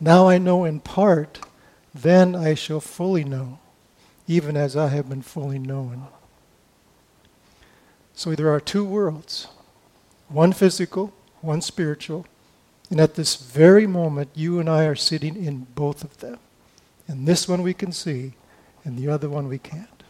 Now 0.00 0.28
I 0.28 0.38
know 0.38 0.64
in 0.64 0.80
part, 0.80 1.40
then 1.94 2.34
I 2.34 2.54
shall 2.54 2.80
fully 2.80 3.24
know, 3.24 3.58
even 4.26 4.56
as 4.56 4.76
I 4.76 4.88
have 4.88 5.08
been 5.08 5.22
fully 5.22 5.58
known. 5.58 6.06
So 8.14 8.34
there 8.34 8.52
are 8.52 8.60
two 8.60 8.84
worlds 8.84 9.48
one 10.34 10.52
physical, 10.52 11.12
one 11.40 11.60
spiritual. 11.60 12.26
And 12.90 13.00
at 13.00 13.14
this 13.14 13.36
very 13.36 13.86
moment, 13.86 14.30
you 14.34 14.58
and 14.58 14.68
I 14.68 14.84
are 14.84 14.96
sitting 14.96 15.42
in 15.42 15.66
both 15.74 16.04
of 16.04 16.18
them. 16.18 16.38
And 17.06 17.26
this 17.26 17.48
one 17.48 17.62
we 17.62 17.74
can 17.74 17.92
see, 17.92 18.32
and 18.84 18.98
the 18.98 19.08
other 19.08 19.28
one 19.28 19.48
we 19.48 19.58
can't. 19.58 20.02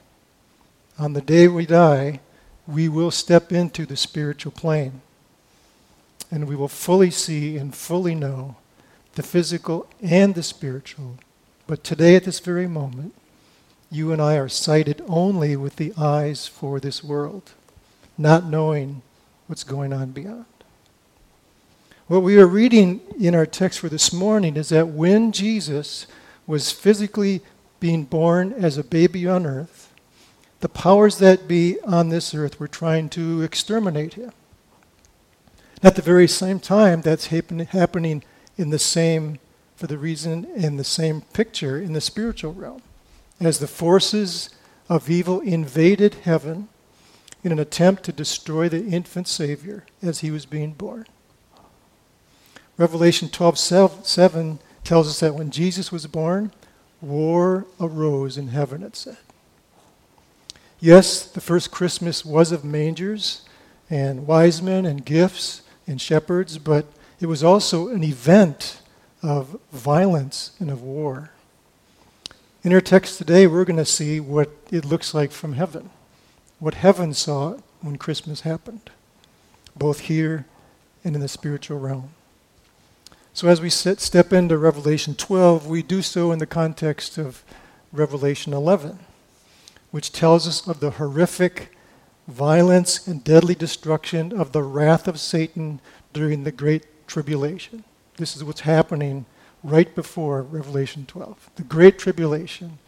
On 0.99 1.13
the 1.13 1.21
day 1.21 1.47
we 1.47 1.67
die, 1.67 2.21
we 2.67 2.89
will 2.89 3.11
step 3.11 3.53
into 3.53 3.85
the 3.85 3.97
spiritual 3.97 4.53
plane. 4.53 5.03
And 6.31 6.49
we 6.49 6.57
will 6.57 6.69
fully 6.69 7.11
see 7.11 7.57
and 7.57 7.75
fully 7.75 8.15
know 8.15 8.57
the 9.15 9.23
physical 9.23 9.87
and 10.01 10.35
the 10.35 10.43
spiritual. 10.43 11.19
But 11.67 11.85
today, 11.85 12.17
at 12.17 12.25
this 12.25 12.41
very 12.41 12.67
moment, 12.67 13.15
you 13.91 14.13
and 14.13 14.21
I 14.21 14.37
are 14.37 14.49
sighted 14.49 15.03
only 15.07 15.57
with 15.57 15.77
the 15.77 15.93
eyes 15.97 16.47
for 16.47 16.81
this 16.81 17.05
world, 17.05 17.53
not 18.19 18.45
knowing 18.45 19.03
what's 19.47 19.65
going 19.65 19.93
on 19.93 20.11
beyond. 20.11 20.47
What 22.07 22.23
we 22.23 22.39
are 22.39 22.47
reading 22.47 23.01
in 23.19 23.35
our 23.35 23.47
text 23.47 23.81
for 23.81 23.89
this 23.89 24.13
morning 24.13 24.57
is 24.57 24.69
that 24.69 24.89
when 24.89 25.33
Jesus 25.33 26.07
was 26.47 26.71
physically 26.71 27.41
being 27.81 28.05
born 28.05 28.53
as 28.53 28.77
a 28.77 28.85
baby 28.85 29.27
on 29.27 29.47
earth, 29.47 29.93
the 30.61 30.69
powers 30.69 31.19
that 31.19 31.49
be 31.49 31.81
on 31.81 32.09
this 32.09 32.35
earth 32.35 32.59
were 32.61 32.69
trying 32.69 33.09
to 33.11 33.43
exterminate 33.43 34.15
him. 34.15 34.33
At 35.83 35.97
the 35.97 36.03
very 36.03 36.29
same 36.29 36.61
time, 36.61 37.03
that's 37.03 37.27
happen- 37.27 37.61
happening 37.61 38.23
in 38.57 38.71
the 38.71 38.79
same, 38.79 39.39
for 39.77 39.87
the 39.87 39.99
reason, 39.99 40.47
in 40.55 40.77
the 40.77 40.85
same 40.85 41.23
picture 41.33 41.79
in 41.79 41.93
the 41.93 42.01
spiritual 42.01 42.55
realm. 42.55 42.83
As 43.41 43.59
the 43.59 43.67
forces 43.67 44.51
of 44.89 45.11
evil 45.11 45.41
invaded 45.41 46.15
heaven 46.25 46.69
in 47.45 47.53
an 47.53 47.59
attempt 47.59 48.03
to 48.05 48.13
destroy 48.13 48.69
the 48.69 48.85
infant 48.87 49.29
Savior 49.29 49.85
as 50.03 50.21
he 50.21 50.31
was 50.31 50.47
being 50.47 50.73
born. 50.73 51.07
Revelation 52.77 53.29
12 53.29 53.59
7 53.59 54.59
tells 54.83 55.09
us 55.09 55.21
that 55.21 55.35
when 55.35 55.51
Jesus 55.51 55.93
was 55.93 56.07
born, 56.07 56.51
war 57.01 57.67
arose 57.79 58.37
in 58.37 58.49
heaven, 58.49 58.83
it 58.83 58.97
said. 58.97 59.19
Yes, 60.81 61.25
the 61.25 61.41
first 61.41 61.71
Christmas 61.71 62.25
was 62.25 62.51
of 62.51 62.65
mangers 62.65 63.43
and 63.89 64.27
wise 64.27 64.61
men 64.61 64.85
and 64.85 65.05
gifts 65.05 65.63
and 65.87 66.01
shepherds, 66.01 66.59
but 66.59 66.87
it 67.21 67.27
was 67.27 67.45
also 67.45 67.89
an 67.89 68.03
event 68.03 68.81
of 69.23 69.59
violence 69.73 70.53
and 70.59 70.71
of 70.71 70.83
war. 70.83 71.31
In 72.63 72.73
our 72.73 72.81
text 72.81 73.19
today, 73.19 73.47
we're 73.47 73.65
going 73.65 73.77
to 73.77 73.85
see 73.85 74.21
what 74.21 74.51
it 74.71 74.85
looks 74.85 75.15
like 75.15 75.33
from 75.33 75.55
heaven, 75.55 75.91
what 76.65 76.77
heaven 76.77 77.13
saw 77.13 77.59
when 77.83 77.99
Christmas 77.99 78.41
happened, 78.41 78.89
both 79.77 80.01
here 80.01 80.47
and 81.05 81.15
in 81.15 81.21
the 81.21 81.29
spiritual 81.29 81.79
realm. 81.79 82.09
So 83.35 83.49
as 83.49 83.61
we 83.61 83.69
sit, 83.69 84.01
step 84.01 84.33
into 84.33 84.57
Revelation 84.57 85.15
12, 85.15 85.67
we 85.67 85.83
do 85.83 86.01
so 86.01 86.33
in 86.33 86.39
the 86.39 86.47
context 86.47 87.19
of 87.19 87.45
Revelation 87.93 88.55
11, 88.55 88.99
which 89.91 90.11
tells 90.11 90.49
us 90.49 90.67
of 90.67 90.81
the 90.81 90.93
horrific 90.93 91.77
violence 92.27 93.07
and 93.07 93.23
deadly 93.23 93.55
destruction 93.55 94.33
of 94.33 94.53
the 94.53 94.63
wrath 94.63 95.07
of 95.07 95.21
Satan 95.21 95.83
during 96.15 96.45
the 96.45 96.53
Great 96.53 97.07
Tribulation. 97.07 97.85
This 98.17 98.37
is 98.37 98.43
what's 98.43 98.63
happening 98.63 99.27
right 99.63 99.95
before 99.95 100.41
Revelation 100.41 101.05
12. 101.05 101.51
The 101.57 101.63
Great 101.63 101.99
Tribulation, 101.99 102.79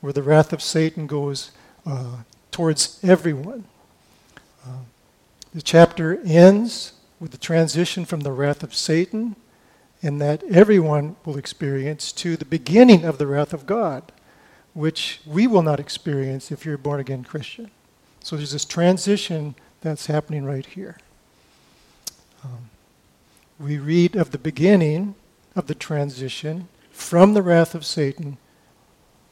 where 0.00 0.14
the 0.14 0.22
wrath 0.22 0.54
of 0.54 0.62
Satan 0.62 1.06
goes 1.06 1.50
uh, 1.84 2.22
towards 2.56 2.98
everyone. 3.04 3.64
Uh, 4.64 4.78
the 5.52 5.60
chapter 5.60 6.18
ends 6.24 6.94
with 7.20 7.30
the 7.30 7.36
transition 7.36 8.06
from 8.06 8.20
the 8.20 8.32
wrath 8.32 8.62
of 8.62 8.74
Satan 8.74 9.36
and 10.02 10.22
that 10.22 10.42
everyone 10.44 11.16
will 11.26 11.36
experience 11.36 12.12
to 12.12 12.34
the 12.34 12.46
beginning 12.46 13.04
of 13.04 13.18
the 13.18 13.26
wrath 13.26 13.52
of 13.52 13.66
God, 13.66 14.10
which 14.72 15.20
we 15.26 15.46
will 15.46 15.60
not 15.60 15.78
experience 15.78 16.50
if 16.50 16.64
you're 16.64 16.76
a 16.76 16.78
born 16.78 16.98
again 16.98 17.24
Christian. 17.24 17.70
So 18.20 18.36
there's 18.36 18.52
this 18.52 18.64
transition 18.64 19.54
that's 19.82 20.06
happening 20.06 20.46
right 20.46 20.64
here. 20.64 20.96
Um, 22.42 22.70
we 23.60 23.76
read 23.76 24.16
of 24.16 24.30
the 24.30 24.38
beginning 24.38 25.14
of 25.54 25.66
the 25.66 25.74
transition 25.74 26.68
from 26.90 27.34
the 27.34 27.42
wrath 27.42 27.74
of 27.74 27.84
Satan 27.84 28.38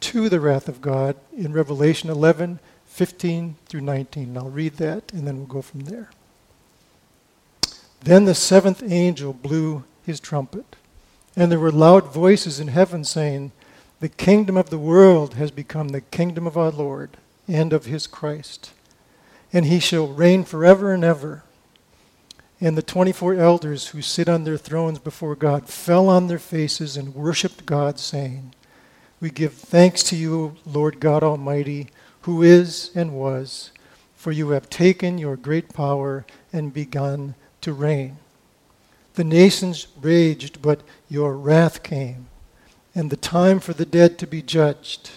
to 0.00 0.28
the 0.28 0.40
wrath 0.40 0.68
of 0.68 0.82
God 0.82 1.16
in 1.34 1.54
Revelation 1.54 2.10
11, 2.10 2.60
15 2.94 3.56
through 3.66 3.80
19. 3.80 4.36
I'll 4.36 4.50
read 4.50 4.74
that 4.74 5.12
and 5.12 5.26
then 5.26 5.38
we'll 5.38 5.46
go 5.46 5.62
from 5.62 5.80
there. 5.80 6.10
Then 8.00 8.24
the 8.24 8.36
seventh 8.36 8.84
angel 8.86 9.32
blew 9.32 9.82
his 10.06 10.20
trumpet, 10.20 10.76
and 11.34 11.50
there 11.50 11.58
were 11.58 11.72
loud 11.72 12.12
voices 12.12 12.60
in 12.60 12.68
heaven 12.68 13.02
saying, 13.02 13.50
The 13.98 14.08
kingdom 14.08 14.56
of 14.56 14.70
the 14.70 14.78
world 14.78 15.34
has 15.34 15.50
become 15.50 15.88
the 15.88 16.02
kingdom 16.02 16.46
of 16.46 16.56
our 16.56 16.70
Lord 16.70 17.16
and 17.48 17.72
of 17.72 17.86
his 17.86 18.06
Christ, 18.06 18.70
and 19.52 19.64
he 19.66 19.80
shall 19.80 20.06
reign 20.06 20.44
forever 20.44 20.92
and 20.92 21.02
ever. 21.02 21.42
And 22.60 22.78
the 22.78 22.82
24 22.82 23.34
elders 23.34 23.88
who 23.88 24.02
sit 24.02 24.28
on 24.28 24.44
their 24.44 24.56
thrones 24.56 25.00
before 25.00 25.34
God 25.34 25.68
fell 25.68 26.08
on 26.08 26.28
their 26.28 26.38
faces 26.38 26.96
and 26.96 27.12
worshiped 27.12 27.66
God, 27.66 27.98
saying, 27.98 28.54
We 29.20 29.30
give 29.30 29.54
thanks 29.54 30.04
to 30.04 30.16
you, 30.16 30.54
Lord 30.64 31.00
God 31.00 31.24
Almighty, 31.24 31.88
who 32.24 32.42
is 32.42 32.90
and 32.94 33.12
was, 33.12 33.70
for 34.16 34.32
you 34.32 34.50
have 34.50 34.70
taken 34.70 35.18
your 35.18 35.36
great 35.36 35.74
power 35.74 36.24
and 36.52 36.72
begun 36.72 37.34
to 37.60 37.72
reign. 37.72 38.16
The 39.14 39.24
nations 39.24 39.86
raged, 40.00 40.62
but 40.62 40.80
your 41.10 41.36
wrath 41.36 41.82
came, 41.82 42.28
and 42.94 43.10
the 43.10 43.16
time 43.16 43.60
for 43.60 43.74
the 43.74 43.84
dead 43.84 44.18
to 44.18 44.26
be 44.26 44.40
judged, 44.40 45.10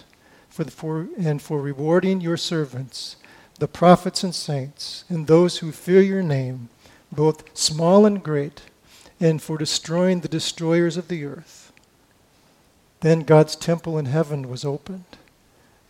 for, 0.50 0.64
the, 0.64 0.70
for 0.70 1.08
and 1.18 1.40
for 1.40 1.62
rewarding 1.62 2.20
your 2.20 2.36
servants, 2.36 3.16
the 3.58 3.68
prophets 3.68 4.22
and 4.22 4.34
saints, 4.34 5.04
and 5.08 5.26
those 5.26 5.58
who 5.58 5.72
fear 5.72 6.02
your 6.02 6.22
name, 6.22 6.68
both 7.10 7.56
small 7.56 8.04
and 8.04 8.22
great, 8.22 8.62
and 9.18 9.40
for 9.40 9.56
destroying 9.56 10.20
the 10.20 10.28
destroyers 10.28 10.98
of 10.98 11.08
the 11.08 11.24
earth. 11.24 11.72
Then 13.00 13.20
God's 13.20 13.56
temple 13.56 13.96
in 13.96 14.06
heaven 14.06 14.50
was 14.50 14.62
opened, 14.62 15.04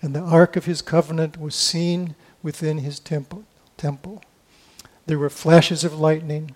and 0.00 0.14
the 0.14 0.20
ark 0.20 0.56
of 0.56 0.64
his 0.64 0.82
covenant 0.82 1.40
was 1.40 1.54
seen 1.54 2.14
within 2.42 2.78
his 2.78 3.00
temple. 3.00 3.44
temple. 3.76 4.22
There 5.06 5.18
were 5.18 5.30
flashes 5.30 5.84
of 5.84 5.98
lightning, 5.98 6.54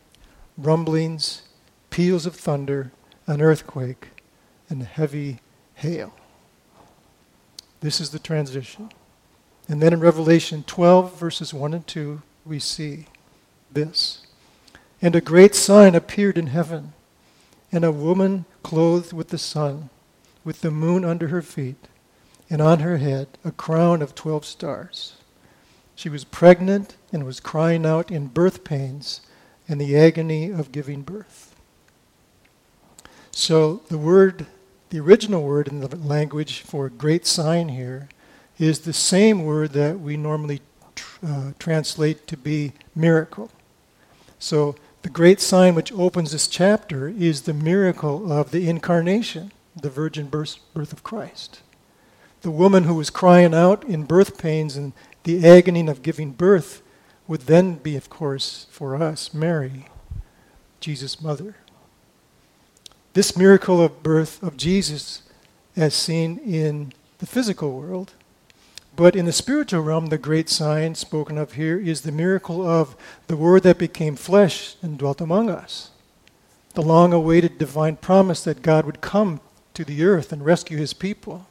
rumblings, 0.57 1.43
peals 1.91 2.27
of 2.27 2.37
thunder, 2.37 2.93
an 3.27 3.41
earthquake, 3.41 4.09
and 4.69 4.83
heavy 4.83 5.41
hail. 5.75 6.15
This 7.81 8.01
is 8.01 8.11
the 8.11 8.19
transition. 8.19 8.91
And 9.69 9.83
then 9.83 9.93
in 9.93 10.01
Revelation 10.01 10.65
12, 10.67 11.19
verses 11.19 11.55
1 11.55 11.75
and 11.75 11.87
2, 11.87 12.23
we 12.45 12.59
see 12.59 13.07
this. 13.71 14.27
And 15.01 15.17
a 15.17 15.21
great 15.21 15.55
sign 15.55 15.95
appeared 15.95 16.39
in 16.39 16.49
heaven, 16.49 16.93
and 17.73 17.85
a 17.85 17.93
woman 17.93 18.45
clothed 18.63 19.13
with 19.13 19.29
the 19.29 19.39
sun, 19.39 19.91
with 20.45 20.61
the 20.61 20.71
moon 20.71 21.05
under 21.05 21.29
her 21.29 21.43
feet, 21.43 21.89
and 22.53 22.61
on 22.61 22.81
her 22.81 22.99
head 22.99 23.27
a 23.47 23.51
crown 23.51 24.03
of 24.03 24.15
12 24.15 24.45
stars. 24.45 25.15
She 25.95 26.11
was 26.11 26.23
pregnant 26.23 26.97
and 27.11 27.25
was 27.25 27.41
crying 27.41 27.87
out 27.87 28.11
in 28.11 28.27
birth 28.27 28.63
pains 28.63 29.23
and 29.67 29.81
the 29.81 29.97
agony 29.97 30.51
of 30.51 30.71
giving 30.71 31.01
birth. 31.01 31.57
So 33.31 33.81
the 33.89 33.97
word, 33.97 34.45
the 34.91 35.01
original 35.01 35.43
word 35.43 35.67
in 35.67 35.81
the 35.81 35.97
language 35.97 36.61
for 36.61 36.91
great 36.91 37.27
sign 37.27 37.71
here 37.71 38.11
is 38.59 38.81
the 38.81 38.93
same 38.93 39.47
word 39.47 39.73
that 39.73 39.99
we 39.99 40.19
normally 40.19 40.61
tr- 40.95 41.27
uh, 41.27 41.53
translate 41.59 42.27
to 42.27 42.37
be 42.37 42.75
miracle. 42.95 43.51
So 44.39 44.77
the 45.01 45.09
great 45.09 45.41
sign 45.41 45.75
which 45.75 45.91
opens 45.93 46.33
this 46.33 46.49
chapter 46.49 47.09
is 47.09 47.43
the 47.43 47.55
miracle 47.55 48.31
of 48.31 48.51
the 48.51 48.69
incarnation, 48.69 49.53
the 49.75 49.89
virgin 49.89 50.27
birth, 50.27 50.59
birth 50.75 50.93
of 50.93 51.03
Christ. 51.03 51.63
The 52.43 52.51
woman 52.51 52.85
who 52.85 52.95
was 52.97 53.09
crying 53.09 53.55
out 53.55 53.85
in 53.85 54.03
birth 54.03 54.37
pains 54.37 54.77
and 54.77 54.93
the 55.23 55.49
agony 55.49 55.87
of 55.87 56.03
giving 56.03 56.33
birth 56.33 56.83
would 57.29 57.43
then 57.43 57.77
be, 57.77 57.97
of 57.97 58.11
course, 58.11 58.67
for 58.69 59.01
us, 59.01 59.33
Mary, 59.33 59.87
Jesus' 60.81 61.23
mother. 61.23 61.55
This 63.13 63.37
miracle 63.37 63.81
of 63.81 64.03
birth 64.03 64.43
of 64.43 64.57
Jesus, 64.57 65.23
as 65.77 65.95
seen 65.95 66.39
in 66.39 66.93
the 67.19 67.27
physical 67.27 67.79
world, 67.79 68.15
but 68.97 69.15
in 69.15 69.25
the 69.25 69.33
spiritual 69.33 69.83
realm, 69.83 70.07
the 70.07 70.19
great 70.19 70.49
sign 70.49 70.97
spoken 70.97 71.39
of 71.39 71.53
here 71.53 71.79
is 71.79 72.01
the 72.01 72.11
miracle 72.11 72.67
of 72.67 72.97
the 73.29 73.37
Word 73.37 73.63
that 73.63 73.79
became 73.79 74.17
flesh 74.17 74.75
and 74.83 74.99
dwelt 74.99 75.21
among 75.21 75.49
us. 75.49 75.91
The 76.75 76.83
long 76.83 77.13
awaited 77.13 77.59
divine 77.59 77.97
promise 77.97 78.43
that 78.43 78.63
God 78.63 78.85
would 78.85 79.01
come 79.01 79.41
to 79.75 79.85
the 79.85 80.03
earth 80.03 80.33
and 80.33 80.45
rescue 80.45 80.77
his 80.77 80.93
people 80.93 81.47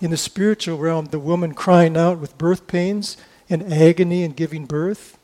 in 0.00 0.10
the 0.10 0.16
spiritual 0.16 0.78
realm, 0.78 1.06
the 1.06 1.18
woman 1.18 1.54
crying 1.54 1.96
out 1.96 2.18
with 2.18 2.38
birth 2.38 2.66
pains 2.66 3.16
and 3.50 3.72
agony 3.72 4.22
and 4.22 4.36
giving 4.36 4.66
birth 4.66 5.18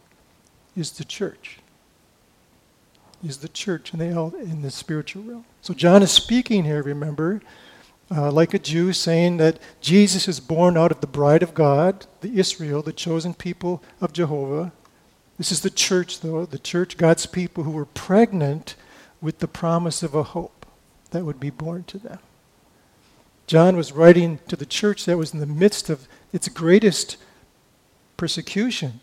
is 0.76 0.92
the 0.92 1.04
church. 1.04 1.58
Is 3.24 3.38
the 3.38 3.48
church 3.48 3.92
in 3.92 4.00
the, 4.00 4.06
in 4.38 4.62
the 4.62 4.70
spiritual 4.70 5.22
realm. 5.22 5.44
So 5.62 5.72
John 5.72 6.02
is 6.02 6.10
speaking 6.10 6.64
here, 6.64 6.82
remember, 6.82 7.40
uh, 8.14 8.30
like 8.30 8.52
a 8.52 8.58
Jew, 8.58 8.92
saying 8.92 9.38
that 9.38 9.58
Jesus 9.80 10.28
is 10.28 10.40
born 10.40 10.76
out 10.76 10.90
of 10.90 11.00
the 11.00 11.06
bride 11.06 11.42
of 11.42 11.54
God, 11.54 12.06
the 12.20 12.38
Israel, 12.38 12.82
the 12.82 12.92
chosen 12.92 13.32
people 13.32 13.82
of 14.00 14.12
Jehovah. 14.12 14.72
This 15.38 15.50
is 15.50 15.62
the 15.62 15.70
church, 15.70 16.20
though, 16.20 16.44
the 16.44 16.58
church, 16.58 16.96
God's 16.96 17.26
people 17.26 17.64
who 17.64 17.70
were 17.70 17.86
pregnant 17.86 18.76
with 19.20 19.38
the 19.38 19.48
promise 19.48 20.02
of 20.02 20.14
a 20.14 20.22
hope 20.22 20.66
that 21.10 21.24
would 21.24 21.40
be 21.40 21.50
born 21.50 21.84
to 21.84 21.98
them. 21.98 22.18
John 23.46 23.76
was 23.76 23.92
writing 23.92 24.38
to 24.48 24.56
the 24.56 24.66
church 24.66 25.04
that 25.04 25.18
was 25.18 25.34
in 25.34 25.40
the 25.40 25.46
midst 25.46 25.90
of 25.90 26.08
its 26.32 26.48
greatest 26.48 27.16
persecution. 28.16 29.00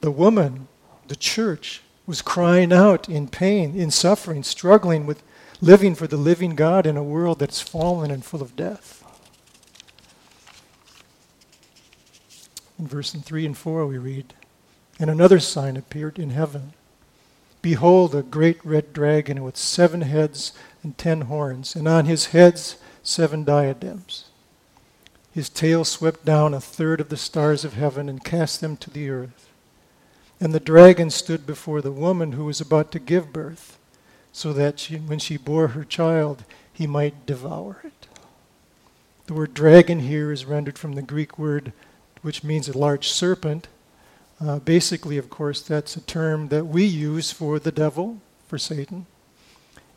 The 0.00 0.10
woman, 0.10 0.68
the 1.08 1.16
church, 1.16 1.82
was 2.06 2.22
crying 2.22 2.72
out 2.72 3.08
in 3.08 3.28
pain, 3.28 3.78
in 3.78 3.90
suffering, 3.90 4.42
struggling 4.42 5.06
with 5.06 5.22
living 5.60 5.94
for 5.94 6.06
the 6.06 6.16
living 6.16 6.56
God 6.56 6.86
in 6.86 6.96
a 6.96 7.02
world 7.02 7.38
that's 7.38 7.60
fallen 7.60 8.10
and 8.10 8.24
full 8.24 8.42
of 8.42 8.56
death. 8.56 9.04
In 12.78 12.88
verse 12.88 13.12
3 13.12 13.46
and 13.46 13.56
4 13.56 13.86
we 13.86 13.98
read, 13.98 14.34
And 14.98 15.08
another 15.08 15.38
sign 15.38 15.76
appeared 15.76 16.18
in 16.18 16.30
heaven. 16.30 16.72
Behold, 17.60 18.12
a 18.12 18.22
great 18.22 18.64
red 18.64 18.92
dragon 18.92 19.44
with 19.44 19.56
seven 19.56 20.00
heads 20.00 20.52
and 20.82 20.98
ten 20.98 21.22
horns, 21.22 21.76
and 21.76 21.86
on 21.86 22.06
his 22.06 22.26
heads 22.26 22.76
seven 23.02 23.44
diadems. 23.44 24.26
His 25.32 25.48
tail 25.48 25.84
swept 25.84 26.24
down 26.24 26.52
a 26.52 26.60
third 26.60 27.00
of 27.00 27.08
the 27.08 27.16
stars 27.16 27.64
of 27.64 27.74
heaven 27.74 28.08
and 28.08 28.22
cast 28.22 28.60
them 28.60 28.76
to 28.78 28.90
the 28.90 29.08
earth. 29.08 29.48
And 30.40 30.52
the 30.52 30.60
dragon 30.60 31.10
stood 31.10 31.46
before 31.46 31.80
the 31.80 31.92
woman 31.92 32.32
who 32.32 32.44
was 32.44 32.60
about 32.60 32.92
to 32.92 32.98
give 32.98 33.32
birth, 33.32 33.78
so 34.32 34.52
that 34.52 34.78
she, 34.78 34.96
when 34.96 35.18
she 35.18 35.36
bore 35.36 35.68
her 35.68 35.84
child, 35.84 36.44
he 36.72 36.86
might 36.86 37.26
devour 37.26 37.80
it. 37.84 38.06
The 39.26 39.34
word 39.34 39.54
dragon 39.54 40.00
here 40.00 40.32
is 40.32 40.44
rendered 40.44 40.78
from 40.78 40.94
the 40.94 41.02
Greek 41.02 41.38
word 41.38 41.72
which 42.22 42.44
means 42.44 42.68
a 42.68 42.78
large 42.78 43.08
serpent. 43.08 43.68
Uh, 44.40 44.58
basically, 44.60 45.18
of 45.18 45.28
course, 45.28 45.60
that's 45.60 45.96
a 45.96 46.00
term 46.00 46.48
that 46.48 46.66
we 46.66 46.84
use 46.84 47.30
for 47.30 47.58
the 47.58 47.72
devil, 47.72 48.20
for 48.46 48.58
Satan. 48.58 49.06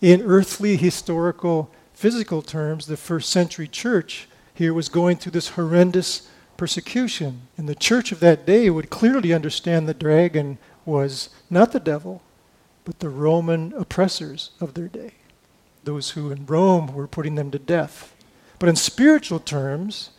In 0.01 0.21
earthly 0.21 0.75
historical 0.75 1.71
physical 1.95 2.41
terms, 2.41 2.85
the 2.85 2.97
first 2.97 3.29
century 3.29 3.67
church 3.67 4.27
here 4.53 4.73
was 4.73 4.89
going 4.89 5.17
through 5.17 5.31
this 5.31 5.49
horrendous 5.49 6.29
persecution. 6.57 7.47
And 7.57 7.67
the 7.67 7.75
church 7.75 8.11
of 8.11 8.19
that 8.19 8.45
day 8.45 8.69
would 8.69 8.89
clearly 8.89 9.33
understand 9.33 9.87
the 9.87 9.93
dragon 9.93 10.57
was 10.85 11.29
not 11.49 11.71
the 11.71 11.79
devil, 11.79 12.21
but 12.83 12.99
the 12.99 13.09
Roman 13.09 13.73
oppressors 13.73 14.51
of 14.59 14.73
their 14.73 14.87
day, 14.87 15.13
those 15.83 16.11
who 16.11 16.31
in 16.31 16.45
Rome 16.45 16.87
were 16.93 17.07
putting 17.07 17.35
them 17.35 17.49
to 17.51 17.59
death. 17.59 18.13
But 18.59 18.69
in 18.69 18.75
spiritual 18.75 19.39
terms, 19.39 20.11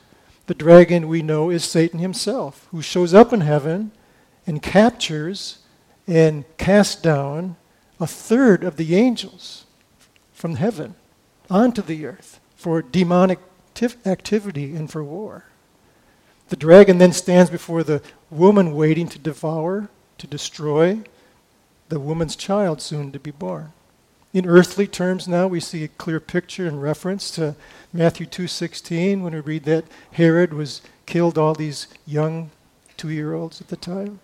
the 0.47 0.55
dragon 0.55 1.09
we 1.09 1.23
know 1.23 1.51
is 1.51 1.65
Satan 1.65 2.01
himself, 2.01 2.69
who 2.71 2.83
shows 2.83 3.13
up 3.13 3.33
in 3.33 3.43
heaven 3.43 3.93
and 4.47 4.63
captures 4.63 5.59
and 6.07 6.45
casts 6.57 7.01
down 7.01 7.57
a 8.01 8.07
third 8.07 8.65
of 8.65 8.77
the 8.77 8.95
angels 8.95 9.65
from 10.33 10.57
heaven 10.57 10.95
onto 11.51 11.83
the 11.83 12.07
earth 12.07 12.41
for 12.57 12.83
demonic 12.83 13.39
activity 14.05 14.75
and 14.75 14.91
for 14.91 15.05
war. 15.05 15.45
The 16.49 16.57
dragon 16.57 16.99
then 16.99 17.13
stands 17.13 17.51
before 17.51 17.83
the 17.83 18.03
woman 18.31 18.75
waiting 18.75 19.09
to 19.09 19.19
devour, 19.19 19.89
to 20.19 20.27
destroy 20.27 21.01
the 21.89 22.01
woman's 22.01 22.37
child 22.37 22.81
soon 22.81 23.13
to 23.13 23.19
be 23.19 23.31
born. 23.31 23.73
In 24.33 24.47
earthly 24.47 24.87
terms 24.87 25.27
now 25.27 25.47
we 25.47 25.61
see 25.61 25.85
a 25.85 25.89
clear 25.89 26.21
picture 26.21 26.67
and 26.67 26.83
reference 26.83 27.31
to 27.33 27.57
Matthew 27.93 28.27
2:16 28.27 29.23
when 29.23 29.33
we 29.33 29.41
read 29.41 29.65
that 29.65 29.85
Herod 30.13 30.53
was 30.53 30.83
killed 31.07 31.39
all 31.39 31.55
these 31.55 31.87
young 32.07 32.51
2-year-olds 32.99 33.61
at 33.61 33.69
the 33.69 33.77
time. 33.77 34.21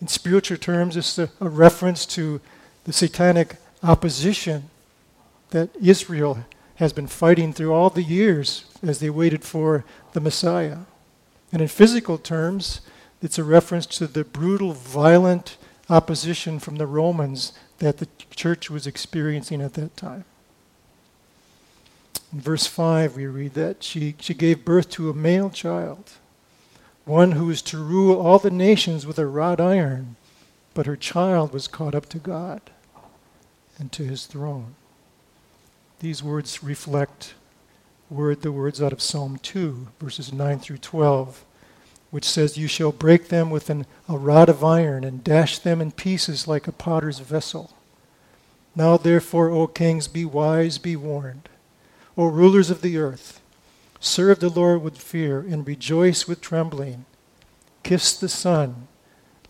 In 0.00 0.08
spiritual 0.08 0.56
terms 0.56 0.96
it's 0.96 1.18
a, 1.18 1.30
a 1.40 1.48
reference 1.48 2.06
to 2.06 2.40
the 2.84 2.92
satanic 2.92 3.56
opposition 3.82 4.70
that 5.50 5.70
Israel 5.80 6.44
has 6.76 6.92
been 6.92 7.06
fighting 7.06 7.52
through 7.52 7.72
all 7.72 7.90
the 7.90 8.02
years 8.02 8.64
as 8.82 9.00
they 9.00 9.10
waited 9.10 9.44
for 9.44 9.84
the 10.12 10.20
Messiah. 10.20 10.78
And 11.52 11.60
in 11.60 11.68
physical 11.68 12.16
terms, 12.16 12.80
it's 13.22 13.38
a 13.38 13.44
reference 13.44 13.86
to 13.86 14.06
the 14.06 14.24
brutal, 14.24 14.72
violent 14.72 15.58
opposition 15.90 16.58
from 16.58 16.76
the 16.76 16.86
Romans 16.86 17.52
that 17.78 17.98
the 17.98 18.08
church 18.30 18.70
was 18.70 18.86
experiencing 18.86 19.60
at 19.60 19.74
that 19.74 19.96
time. 19.96 20.24
In 22.32 22.40
verse 22.40 22.66
5, 22.66 23.16
we 23.16 23.26
read 23.26 23.54
that 23.54 23.82
she, 23.82 24.14
she 24.20 24.34
gave 24.34 24.64
birth 24.64 24.88
to 24.90 25.10
a 25.10 25.14
male 25.14 25.50
child, 25.50 26.12
one 27.04 27.32
who 27.32 27.46
was 27.46 27.60
to 27.62 27.78
rule 27.82 28.20
all 28.20 28.38
the 28.38 28.50
nations 28.50 29.04
with 29.04 29.18
a 29.18 29.26
rod 29.26 29.60
iron, 29.60 30.16
but 30.72 30.86
her 30.86 30.96
child 30.96 31.52
was 31.52 31.66
caught 31.66 31.94
up 31.94 32.08
to 32.10 32.18
God 32.18 32.60
and 33.78 33.90
to 33.92 34.04
his 34.04 34.26
throne. 34.26 34.76
These 36.00 36.22
words 36.22 36.62
reflect 36.62 37.34
word 38.08 38.40
the 38.40 38.50
words 38.50 38.80
out 38.80 38.92
of 38.92 39.02
Psalm 39.02 39.38
2, 39.42 39.88
verses 40.00 40.32
9 40.32 40.58
through 40.58 40.78
12, 40.78 41.44
which 42.10 42.24
says, 42.24 42.56
You 42.56 42.68
shall 42.68 42.90
break 42.90 43.28
them 43.28 43.50
with 43.50 43.68
an, 43.68 43.84
a 44.08 44.16
rod 44.16 44.48
of 44.48 44.64
iron 44.64 45.04
and 45.04 45.22
dash 45.22 45.58
them 45.58 45.78
in 45.80 45.92
pieces 45.92 46.48
like 46.48 46.66
a 46.66 46.72
potter's 46.72 47.18
vessel. 47.18 47.76
Now, 48.74 48.96
therefore, 48.96 49.50
O 49.50 49.66
kings, 49.66 50.08
be 50.08 50.24
wise, 50.24 50.78
be 50.78 50.96
warned. 50.96 51.50
O 52.16 52.24
rulers 52.24 52.70
of 52.70 52.80
the 52.80 52.96
earth, 52.96 53.42
serve 54.00 54.40
the 54.40 54.48
Lord 54.48 54.82
with 54.82 54.96
fear 54.96 55.40
and 55.40 55.66
rejoice 55.66 56.26
with 56.26 56.40
trembling. 56.40 57.04
Kiss 57.82 58.18
the 58.18 58.28
Son, 58.30 58.88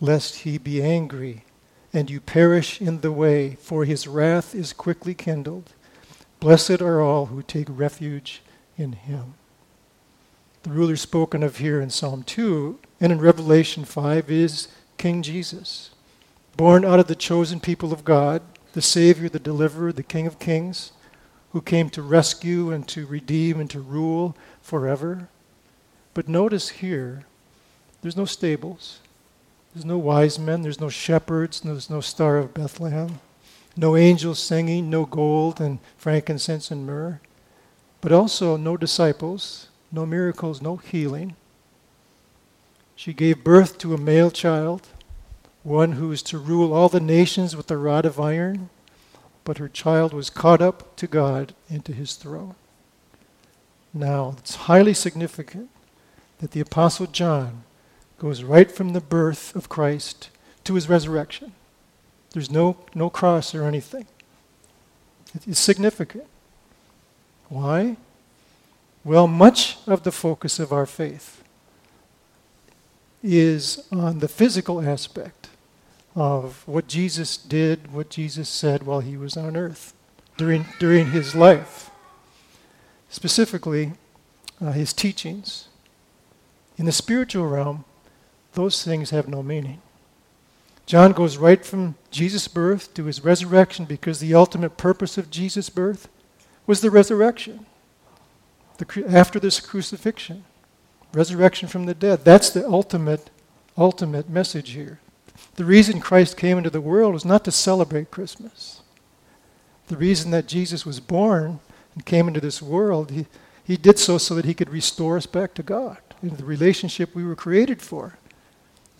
lest 0.01 0.39
he 0.39 0.57
be 0.57 0.83
angry 0.83 1.45
and 1.93 2.09
you 2.09 2.19
perish 2.19 2.81
in 2.81 3.01
the 3.01 3.11
way, 3.11 3.55
for 3.55 3.85
his 3.85 4.07
wrath 4.07 4.55
is 4.55 4.73
quickly 4.73 5.13
kindled. 5.13 5.71
Blessed 6.41 6.81
are 6.81 6.99
all 6.99 7.27
who 7.27 7.43
take 7.43 7.67
refuge 7.69 8.41
in 8.75 8.93
him. 8.93 9.35
The 10.63 10.71
ruler 10.71 10.95
spoken 10.95 11.43
of 11.43 11.57
here 11.57 11.79
in 11.79 11.91
Psalm 11.91 12.23
2 12.23 12.79
and 12.99 13.11
in 13.11 13.21
Revelation 13.21 13.85
5 13.85 14.31
is 14.31 14.67
King 14.97 15.21
Jesus, 15.21 15.91
born 16.57 16.83
out 16.83 16.99
of 16.99 17.05
the 17.05 17.13
chosen 17.15 17.59
people 17.59 17.93
of 17.93 18.03
God, 18.03 18.41
the 18.73 18.81
Savior, 18.81 19.29
the 19.29 19.37
Deliverer, 19.37 19.93
the 19.93 20.01
King 20.01 20.25
of 20.25 20.39
Kings, 20.39 20.93
who 21.51 21.61
came 21.61 21.91
to 21.91 22.01
rescue 22.01 22.71
and 22.71 22.87
to 22.87 23.05
redeem 23.05 23.59
and 23.59 23.69
to 23.69 23.79
rule 23.79 24.35
forever. 24.63 25.29
But 26.15 26.27
notice 26.27 26.69
here, 26.69 27.25
there's 28.01 28.17
no 28.17 28.25
stables, 28.25 28.99
there's 29.75 29.85
no 29.85 29.99
wise 29.99 30.39
men, 30.39 30.63
there's 30.63 30.81
no 30.81 30.89
shepherds, 30.89 31.61
there's 31.61 31.89
no 31.89 32.01
star 32.01 32.37
of 32.37 32.55
Bethlehem, 32.55 33.19
no 33.75 33.95
angels 33.95 34.39
singing, 34.39 34.89
no 34.89 35.05
gold 35.05 35.61
and 35.61 35.79
frankincense 35.97 36.71
and 36.71 36.85
myrrh, 36.85 37.19
but 38.01 38.11
also 38.11 38.57
no 38.57 38.77
disciples, 38.77 39.67
no 39.91 40.05
miracles, 40.05 40.61
no 40.61 40.77
healing. 40.77 41.35
She 42.95 43.13
gave 43.13 43.43
birth 43.43 43.77
to 43.79 43.93
a 43.93 43.97
male 43.97 44.31
child, 44.31 44.87
one 45.63 45.93
who 45.93 46.11
is 46.11 46.21
to 46.23 46.37
rule 46.37 46.73
all 46.73 46.89
the 46.89 46.99
nations 46.99 47.55
with 47.55 47.69
a 47.71 47.77
rod 47.77 48.05
of 48.05 48.19
iron, 48.19 48.69
but 49.43 49.57
her 49.57 49.69
child 49.69 50.13
was 50.13 50.29
caught 50.29 50.61
up 50.61 50.95
to 50.97 51.07
God 51.07 51.53
into 51.69 51.93
his 51.93 52.15
throne. 52.15 52.55
Now, 53.93 54.35
it's 54.37 54.55
highly 54.55 54.93
significant 54.93 55.69
that 56.39 56.51
the 56.51 56.59
Apostle 56.59 57.07
John 57.07 57.63
goes 58.17 58.43
right 58.43 58.71
from 58.71 58.93
the 58.93 59.01
birth 59.01 59.55
of 59.55 59.69
Christ 59.69 60.29
to 60.63 60.75
his 60.75 60.87
resurrection. 60.87 61.53
There's 62.33 62.49
no, 62.49 62.77
no 62.95 63.09
cross 63.09 63.53
or 63.53 63.65
anything. 63.65 64.05
It's 65.47 65.59
significant. 65.59 66.25
Why? 67.49 67.97
Well, 69.03 69.27
much 69.27 69.77
of 69.87 70.03
the 70.03 70.11
focus 70.11 70.59
of 70.59 70.71
our 70.71 70.85
faith 70.85 71.43
is 73.23 73.87
on 73.91 74.19
the 74.19 74.27
physical 74.27 74.81
aspect 74.81 75.49
of 76.15 76.67
what 76.67 76.87
Jesus 76.87 77.37
did, 77.37 77.93
what 77.93 78.09
Jesus 78.09 78.49
said 78.49 78.83
while 78.83 78.99
he 78.99 79.17
was 79.17 79.37
on 79.37 79.55
earth 79.55 79.93
during, 80.37 80.65
during 80.79 81.11
his 81.11 81.35
life. 81.35 81.89
Specifically, 83.09 83.93
uh, 84.61 84.71
his 84.71 84.93
teachings. 84.93 85.67
In 86.77 86.85
the 86.85 86.91
spiritual 86.91 87.47
realm, 87.47 87.85
those 88.53 88.83
things 88.83 89.09
have 89.09 89.27
no 89.27 89.43
meaning. 89.43 89.81
John 90.85 91.13
goes 91.13 91.37
right 91.37 91.63
from 91.63 91.95
Jesus' 92.09 92.47
birth 92.47 92.93
to 92.95 93.05
his 93.05 93.23
resurrection 93.23 93.85
because 93.85 94.19
the 94.19 94.35
ultimate 94.35 94.77
purpose 94.77 95.17
of 95.17 95.29
Jesus' 95.29 95.69
birth 95.69 96.09
was 96.65 96.81
the 96.81 96.91
resurrection. 96.91 97.65
The, 98.77 99.05
after 99.07 99.39
this 99.39 99.59
crucifixion, 99.59 100.43
resurrection 101.13 101.67
from 101.67 101.85
the 101.85 101.93
dead. 101.93 102.25
That's 102.25 102.49
the 102.49 102.67
ultimate, 102.67 103.29
ultimate 103.77 104.29
message 104.29 104.71
here. 104.71 104.99
The 105.55 105.65
reason 105.65 105.99
Christ 105.99 106.37
came 106.37 106.57
into 106.57 106.69
the 106.69 106.81
world 106.81 107.13
was 107.13 107.25
not 107.25 107.45
to 107.45 107.51
celebrate 107.51 108.11
Christmas. 108.11 108.81
The 109.87 109.97
reason 109.97 110.31
that 110.31 110.47
Jesus 110.47 110.85
was 110.85 110.99
born 110.99 111.59
and 111.93 112.05
came 112.05 112.27
into 112.27 112.39
this 112.39 112.61
world, 112.61 113.11
he, 113.11 113.25
he 113.63 113.77
did 113.77 113.99
so 113.99 114.17
so 114.17 114.35
that 114.35 114.45
he 114.45 114.53
could 114.53 114.69
restore 114.69 115.17
us 115.17 115.25
back 115.25 115.53
to 115.55 115.63
God, 115.63 115.97
into 116.23 116.37
the 116.37 116.45
relationship 116.45 117.13
we 117.13 117.23
were 117.23 117.35
created 117.35 117.81
for 117.81 118.17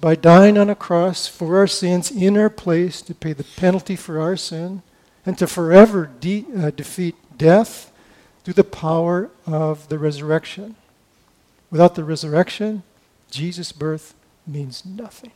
by 0.02 0.16
dying 0.16 0.58
on 0.58 0.70
a 0.70 0.76
cross 0.76 1.28
for 1.28 1.58
our 1.58 1.68
sins 1.68 2.10
in 2.10 2.36
our 2.36 2.50
place 2.50 3.02
to 3.04 3.14
pay 3.14 3.34
the 3.34 3.44
penalty 3.44 3.96
for 3.96 4.20
our 4.20 4.36
sin 4.36 4.82
and 5.26 5.38
to 5.38 5.46
forever 5.46 6.10
de- 6.20 6.46
uh, 6.58 6.72
defeat 6.72 7.16
death 7.38 7.92
through 8.44 8.56
the 8.56 8.64
power 8.64 9.30
of 9.46 9.88
the 9.90 10.00
resurrection. 10.00 10.76
Without 11.70 11.94
the 11.94 12.04
resurrection, 12.04 12.82
Jesus' 13.30 13.72
birth 13.72 14.16
means 14.48 14.84
nothing. 14.84 15.32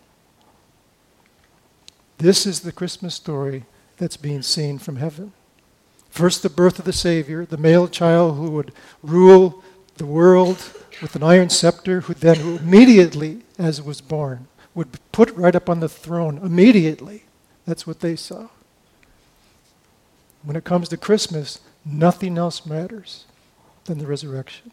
This 2.18 2.48
is 2.48 2.62
the 2.62 2.72
Christmas 2.72 3.14
story 3.14 3.66
that's 3.98 4.18
being 4.18 4.42
seen 4.42 4.80
from 4.80 4.96
heaven. 4.96 5.32
First, 6.10 6.44
the 6.44 6.50
birth 6.50 6.80
of 6.80 6.86
the 6.86 6.94
Savior, 6.94 7.46
the 7.46 7.58
male 7.58 7.88
child 7.88 8.38
who 8.38 8.50
would 8.52 8.72
rule 9.04 9.64
the 9.98 10.06
world 10.06 10.58
with 11.02 11.16
an 11.16 11.24
iron 11.24 11.50
scepter, 11.50 12.02
who 12.02 12.14
then 12.14 12.40
immediately, 12.58 13.42
as 13.60 13.80
it 13.80 13.86
was 13.86 14.02
born, 14.02 14.48
would 14.76 14.92
be 14.92 15.00
put 15.12 15.32
right 15.32 15.56
up 15.56 15.70
on 15.70 15.80
the 15.80 15.90
throne 15.90 16.38
immediately. 16.38 17.24
That's 17.66 17.88
what 17.88 18.02
they 18.02 18.16
saw. 18.16 18.50
When 20.44 20.56
it 20.56 20.66
comes 20.66 20.90
to 20.90 20.98
Christmas, 20.98 21.60
nothing 21.84 22.38
else 22.38 22.66
matters 22.66 23.26
than 23.86 23.98
the 23.98 24.06
resurrection. 24.06 24.72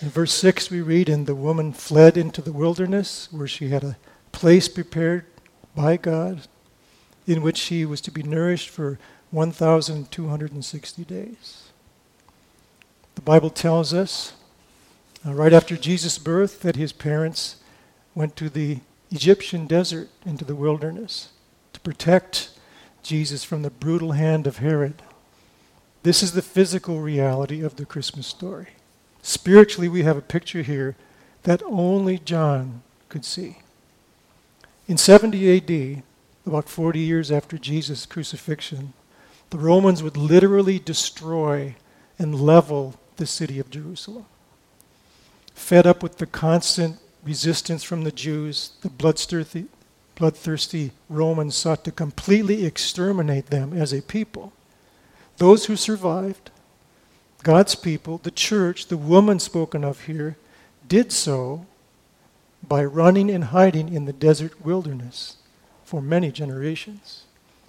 In 0.00 0.08
verse 0.08 0.32
6, 0.32 0.70
we 0.70 0.80
read, 0.80 1.08
And 1.08 1.26
the 1.26 1.34
woman 1.34 1.72
fled 1.72 2.16
into 2.16 2.42
the 2.42 2.52
wilderness, 2.52 3.28
where 3.30 3.46
she 3.46 3.68
had 3.68 3.84
a 3.84 3.96
place 4.32 4.68
prepared 4.68 5.24
by 5.74 5.96
God, 5.96 6.42
in 7.26 7.42
which 7.42 7.58
she 7.58 7.84
was 7.84 8.00
to 8.02 8.10
be 8.10 8.22
nourished 8.22 8.70
for 8.70 8.98
1,260 9.30 11.04
days. 11.04 11.68
The 13.14 13.20
Bible 13.20 13.50
tells 13.50 13.94
us, 13.94 14.32
uh, 15.26 15.34
right 15.34 15.52
after 15.52 15.76
Jesus' 15.76 16.18
birth, 16.18 16.60
that 16.62 16.76
his 16.76 16.92
parents 16.92 17.56
went 18.14 18.36
to 18.36 18.48
the 18.48 18.80
Egyptian 19.10 19.66
desert, 19.66 20.08
into 20.24 20.44
the 20.44 20.54
wilderness, 20.54 21.30
to 21.72 21.80
protect 21.80 22.50
Jesus 23.02 23.44
from 23.44 23.62
the 23.62 23.70
brutal 23.70 24.12
hand 24.12 24.46
of 24.46 24.58
Herod. 24.58 25.02
This 26.02 26.22
is 26.22 26.32
the 26.32 26.42
physical 26.42 27.00
reality 27.00 27.62
of 27.62 27.76
the 27.76 27.84
Christmas 27.84 28.26
story. 28.26 28.68
Spiritually, 29.22 29.88
we 29.88 30.02
have 30.02 30.16
a 30.16 30.22
picture 30.22 30.62
here 30.62 30.96
that 31.42 31.62
only 31.64 32.18
John 32.18 32.82
could 33.08 33.24
see. 33.24 33.58
In 34.88 34.96
70 34.96 35.56
AD, 35.56 36.02
about 36.46 36.68
40 36.68 36.98
years 36.98 37.30
after 37.30 37.58
Jesus' 37.58 38.06
crucifixion, 38.06 38.92
the 39.50 39.58
Romans 39.58 40.02
would 40.02 40.16
literally 40.16 40.78
destroy 40.78 41.74
and 42.18 42.40
level 42.40 42.94
the 43.16 43.26
city 43.26 43.58
of 43.58 43.70
Jerusalem. 43.70 44.26
Fed 45.54 45.86
up 45.86 46.02
with 46.02 46.18
the 46.18 46.26
constant 46.26 46.98
resistance 47.24 47.82
from 47.82 48.04
the 48.04 48.12
Jews, 48.12 48.72
the 48.82 48.88
bloodthirsty, 48.88 49.66
bloodthirsty 50.14 50.92
Romans 51.08 51.54
sought 51.54 51.84
to 51.84 51.92
completely 51.92 52.64
exterminate 52.64 53.46
them 53.46 53.72
as 53.72 53.92
a 53.92 54.02
people. 54.02 54.52
Those 55.38 55.66
who 55.66 55.76
survived, 55.76 56.50
God's 57.42 57.74
people, 57.74 58.18
the 58.18 58.30
church, 58.30 58.86
the 58.86 58.96
woman 58.96 59.38
spoken 59.38 59.84
of 59.84 60.02
here, 60.02 60.36
did 60.86 61.12
so 61.12 61.66
by 62.66 62.84
running 62.84 63.30
and 63.30 63.44
hiding 63.44 63.92
in 63.92 64.04
the 64.04 64.12
desert 64.12 64.64
wilderness 64.64 65.36
for 65.84 66.02
many 66.02 66.30
generations. 66.30 67.24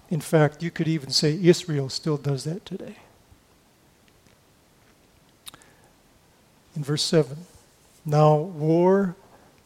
In 0.09 0.19
fact, 0.19 0.61
you 0.61 0.69
could 0.69 0.87
even 0.87 1.09
say 1.11 1.39
Israel 1.41 1.87
still 1.89 2.17
does 2.17 2.43
that 2.43 2.65
today. 2.65 2.97
In 6.75 6.83
verse 6.83 7.03
7, 7.03 7.37
now 8.05 8.35
war 8.35 9.15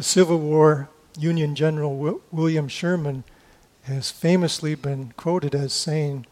The 0.00 0.04
Civil 0.04 0.38
War 0.38 0.88
Union 1.18 1.54
General 1.54 2.22
William 2.32 2.68
Sherman 2.68 3.22
has 3.82 4.10
famously 4.10 4.74
been 4.74 5.12
quoted 5.18 5.54
as 5.54 5.74
saying, 5.74 6.24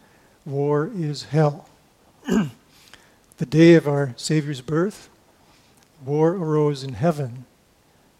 War 0.47 0.91
is 0.97 1.25
hell. 1.25 1.69
the 3.37 3.47
day 3.47 3.75
of 3.75 3.87
our 3.87 4.15
Savior's 4.17 4.63
birth, 4.63 5.11
war 6.03 6.31
arose 6.31 6.83
in 6.83 6.95
heaven, 6.95 7.45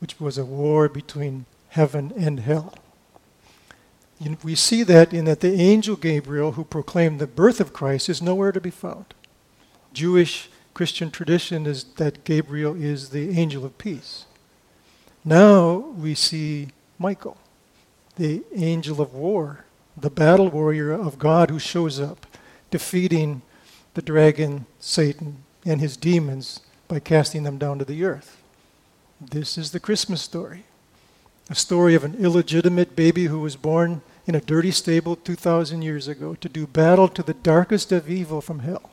which 0.01 0.21
was 0.21 0.37
a 0.37 0.45
war 0.45 0.87
between 0.87 1.47
heaven 1.71 2.13
and 2.15 2.41
hell. 2.41 2.75
We 4.45 4.55
see 4.55 4.83
that 4.83 5.15
in 5.15 5.25
that 5.25 5.41
the 5.41 5.55
angel 5.55 5.97
Gabriel, 5.97 6.53
who 6.53 6.65
proclaimed 6.65 7.21
the 7.21 7.27
birth 7.27 7.59
of 7.59 7.73
Christ, 7.73 8.11
is 8.11 8.21
nowhere 8.21 8.53
to 8.53 8.61
be 8.61 8.69
found. 8.69 9.15
Jewish 9.95 10.51
Christian 10.75 11.11
tradition 11.11 11.65
is 11.65 11.85
that 11.97 12.25
Gabriel 12.25 12.77
is 12.77 13.09
the 13.09 13.31
angel 13.31 13.65
of 13.65 13.79
peace. 13.79 14.27
Now 15.25 15.75
we 15.75 16.15
see 16.15 16.69
Michael, 16.99 17.37
the 18.17 18.43
angel 18.55 19.01
of 19.01 19.15
war, 19.15 19.65
the 19.97 20.11
battle 20.11 20.49
warrior 20.49 20.93
of 20.93 21.19
God 21.19 21.51
who 21.51 21.59
shows 21.59 22.01
up, 22.01 22.27
defeating 22.71 23.43
the 23.95 24.03
dragon, 24.03 24.67
Satan, 24.79 25.45
and 25.65 25.81
his 25.81 25.97
demons 25.97 26.61
by 26.87 27.01
casting 27.01 27.43
them 27.43 27.59
down 27.59 27.79
to 27.79 27.85
the 27.85 28.05
earth. 28.05 28.43
This 29.21 29.59
is 29.59 29.73
the 29.73 29.81
Christmas 29.81 30.23
story. 30.23 30.65
A 31.51 31.55
story 31.55 31.95
of 31.95 32.05
an 32.05 32.15
illegitimate 32.15 32.95
baby 32.95 33.25
who 33.25 33.41
was 33.41 33.57
born 33.57 34.03
in 34.27 34.35
a 34.35 34.41
dirty 34.41 34.71
stable 34.71 35.17
2,000 35.17 35.83
years 35.83 36.07
ago 36.07 36.35
to 36.37 36.49
do 36.49 36.67
battle 36.67 37.09
to 37.09 37.23
the 37.23 37.35
darkest 37.35 37.91
of 37.91 38.11
evil 38.11 38.41
from 38.41 38.61
hell. 38.61 38.91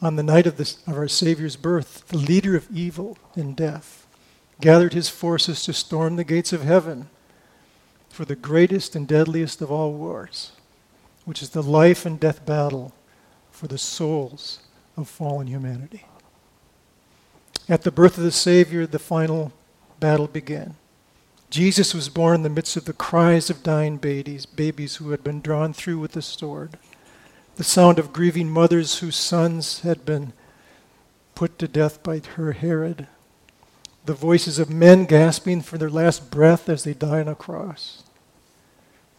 On 0.00 0.16
the 0.16 0.22
night 0.22 0.46
of, 0.46 0.58
this, 0.58 0.86
of 0.86 0.96
our 0.98 1.08
Savior's 1.08 1.56
birth, 1.56 2.06
the 2.08 2.18
leader 2.18 2.54
of 2.56 2.68
evil 2.70 3.16
and 3.34 3.56
death 3.56 4.03
gathered 4.60 4.92
his 4.92 5.08
forces 5.08 5.62
to 5.64 5.72
storm 5.72 6.16
the 6.16 6.24
gates 6.24 6.52
of 6.52 6.62
heaven 6.62 7.08
for 8.08 8.24
the 8.24 8.36
greatest 8.36 8.94
and 8.94 9.08
deadliest 9.08 9.60
of 9.60 9.70
all 9.70 9.92
wars, 9.92 10.52
which 11.24 11.42
is 11.42 11.50
the 11.50 11.62
life 11.62 12.06
and 12.06 12.20
death 12.20 12.46
battle 12.46 12.92
for 13.50 13.66
the 13.66 13.78
souls 13.78 14.60
of 14.96 15.08
fallen 15.08 15.48
humanity. 15.48 16.04
At 17.68 17.82
the 17.82 17.90
birth 17.90 18.18
of 18.18 18.24
the 18.24 18.30
Savior, 18.30 18.86
the 18.86 18.98
final 18.98 19.52
battle 19.98 20.26
began. 20.26 20.76
Jesus 21.50 21.94
was 21.94 22.08
born 22.08 22.36
in 22.36 22.42
the 22.42 22.48
midst 22.48 22.76
of 22.76 22.84
the 22.84 22.92
cries 22.92 23.48
of 23.48 23.62
dying 23.62 23.96
babies, 23.96 24.44
babies 24.44 24.96
who 24.96 25.10
had 25.10 25.24
been 25.24 25.40
drawn 25.40 25.72
through 25.72 25.98
with 25.98 26.12
the 26.12 26.22
sword, 26.22 26.78
the 27.56 27.64
sound 27.64 27.98
of 27.98 28.12
grieving 28.12 28.50
mothers 28.50 28.98
whose 28.98 29.16
sons 29.16 29.80
had 29.80 30.04
been 30.04 30.32
put 31.34 31.58
to 31.58 31.68
death 31.68 32.02
by 32.02 32.20
her 32.36 32.52
Herod, 32.52 33.06
the 34.04 34.14
voices 34.14 34.58
of 34.58 34.68
men 34.68 35.06
gasping 35.06 35.62
for 35.62 35.78
their 35.78 35.90
last 35.90 36.30
breath 36.30 36.68
as 36.68 36.84
they 36.84 36.94
die 36.94 37.20
on 37.20 37.28
a 37.28 37.34
cross. 37.34 38.02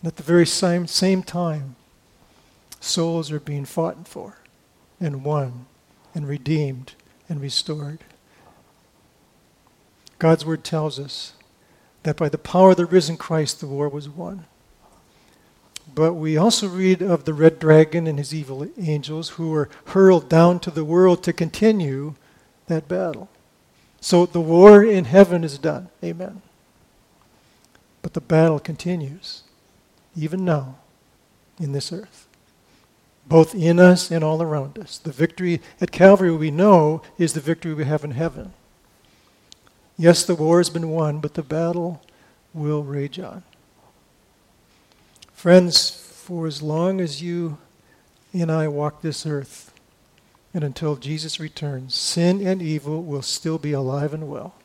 And 0.02 0.08
at 0.08 0.18
the 0.18 0.24
very 0.24 0.46
same, 0.46 0.86
same 0.86 1.24
time, 1.24 1.76
souls 2.80 3.32
are 3.32 3.40
being 3.40 3.66
fought 3.66 4.08
for 4.08 4.38
and 5.00 5.24
won 5.24 5.66
and 6.14 6.28
redeemed 6.28 6.94
and 7.28 7.42
restored. 7.42 8.00
God's 10.20 10.46
word 10.46 10.64
tells 10.64 11.00
us 11.00 11.34
that 12.04 12.18
by 12.18 12.30
the 12.30 12.38
power 12.38 12.72
of 12.72 12.78
the 12.78 12.86
risen 12.86 13.18
Christ, 13.18 13.60
the 13.60 13.68
war 13.68 13.90
was 13.90 14.08
won. 14.08 14.46
But 15.94 16.14
we 16.14 16.38
also 16.38 16.68
read 16.68 17.02
of 17.02 17.26
the 17.26 17.34
red 17.34 17.60
dragon 17.60 18.08
and 18.08 18.18
his 18.18 18.34
evil 18.34 18.68
angels 18.78 19.30
who 19.30 19.50
were 19.50 19.70
hurled 19.88 20.30
down 20.30 20.60
to 20.62 20.72
the 20.72 20.86
world 20.86 21.24
to 21.24 21.34
continue 21.34 22.16
that 22.68 22.88
battle. 22.88 23.30
So 24.06 24.28
the 24.28 24.40
war 24.40 24.84
in 24.84 25.06
heaven 25.06 25.44
is 25.44 25.58
done. 25.58 25.90
Amen. 26.04 26.44
But 28.04 28.14
the 28.14 28.22
battle 28.22 28.60
continues, 28.60 29.42
even 30.16 30.46
now, 30.46 30.76
in 31.60 31.72
this 31.72 31.92
earth, 31.92 32.28
both 33.26 33.56
in 33.56 33.80
us 33.80 34.12
and 34.12 34.24
all 34.24 34.44
around 34.44 34.78
us. 34.78 35.00
The 35.00 35.12
victory 35.12 35.60
at 35.82 35.92
Calvary 35.92 36.30
we 36.30 36.52
know 36.52 37.02
is 37.18 37.34
the 37.34 37.40
victory 37.40 37.74
we 37.74 37.86
have 37.86 38.04
in 38.04 38.12
heaven. 38.12 38.54
Yes, 39.98 40.24
the 40.24 40.36
war 40.36 40.60
has 40.60 40.70
been 40.70 40.92
won, 40.92 41.18
but 41.18 41.34
the 41.34 41.42
battle 41.42 42.00
will 42.54 42.84
rage 42.84 43.18
on. 43.18 43.42
Friends, 45.34 45.90
for 45.90 46.46
as 46.46 46.62
long 46.62 47.02
as 47.02 47.24
you 47.24 47.58
and 48.34 48.52
I 48.52 48.68
walk 48.68 49.02
this 49.02 49.26
earth, 49.26 49.65
and 50.56 50.64
until 50.64 50.96
Jesus 50.96 51.38
returns, 51.38 51.94
sin 51.94 52.48
and 52.48 52.62
evil 52.62 53.04
will 53.04 53.22
still 53.22 53.58
be 53.58 53.74
alive 53.74 54.14
and 54.14 54.30
well 54.30 54.56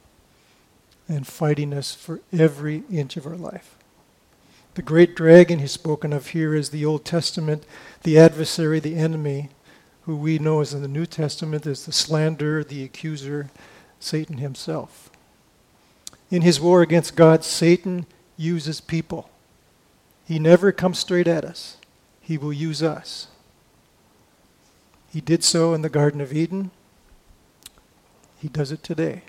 and 1.09 1.26
fighting 1.26 1.74
us 1.74 1.92
for 1.92 2.20
every 2.33 2.85
inch 2.88 3.16
of 3.16 3.26
our 3.26 3.37
life. 3.37 3.74
The 4.74 4.83
great 4.83 5.16
dragon 5.16 5.59
he's 5.59 5.72
spoken 5.72 6.12
of 6.12 6.29
here 6.29 6.55
is 6.55 6.70
the 6.70 6.87
Old 6.87 7.05
Testament, 7.05 7.64
the 8.05 8.16
adversary, 8.16 8.79
the 8.79 8.94
enemy, 8.94 9.48
who 10.03 10.16
we 10.16 10.38
know 10.38 10.61
as 10.61 10.72
in 10.72 10.81
the 10.81 10.87
New 10.87 11.07
Testament 11.07 11.66
as 11.66 11.85
the 11.85 11.92
slanderer, 11.92 12.62
the 12.62 12.85
accuser, 12.85 13.50
Satan 13.98 14.38
himself. 14.38 15.11
In 16.31 16.42
his 16.42 16.61
war 16.61 16.83
against 16.83 17.16
God, 17.16 17.42
Satan 17.42 18.07
uses 18.37 18.81
people. 18.81 19.29
He 20.24 20.38
never 20.38 20.70
comes 20.70 21.00
straight 21.00 21.26
at 21.26 21.44
us. 21.44 21.79
He 22.20 22.38
will 22.38 22.53
use 22.53 22.81
us. 22.81 23.26
He 25.12 25.20
did 25.20 25.42
so 25.42 25.75
in 25.75 25.83
the 25.83 25.88
Garden 25.88 26.20
of 26.20 26.33
Eden. 26.33 26.70
He 28.40 28.49
does 28.49 28.73
it 28.73 28.83
today. 28.83 29.23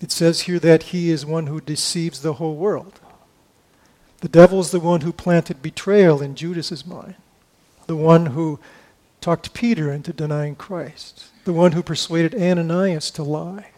It 0.00 0.10
says 0.12 0.42
here 0.42 0.58
that 0.60 0.84
he 0.84 1.10
is 1.10 1.26
one 1.26 1.46
who 1.46 1.60
deceives 1.60 2.20
the 2.20 2.34
whole 2.34 2.54
world. 2.54 3.00
The 4.20 4.28
devil 4.28 4.60
is 4.60 4.70
the 4.70 4.80
one 4.80 5.02
who 5.02 5.12
planted 5.12 5.62
betrayal 5.62 6.22
in 6.22 6.34
Judas's 6.34 6.86
mind, 6.86 7.16
the 7.86 7.96
one 7.96 8.26
who 8.26 8.58
talked 9.20 9.54
Peter 9.54 9.92
into 9.92 10.12
denying 10.12 10.54
Christ, 10.54 11.26
the 11.44 11.52
one 11.52 11.72
who 11.72 11.82
persuaded 11.82 12.34
Ananias 12.34 13.10
to 13.12 13.22
lie. 13.22 13.70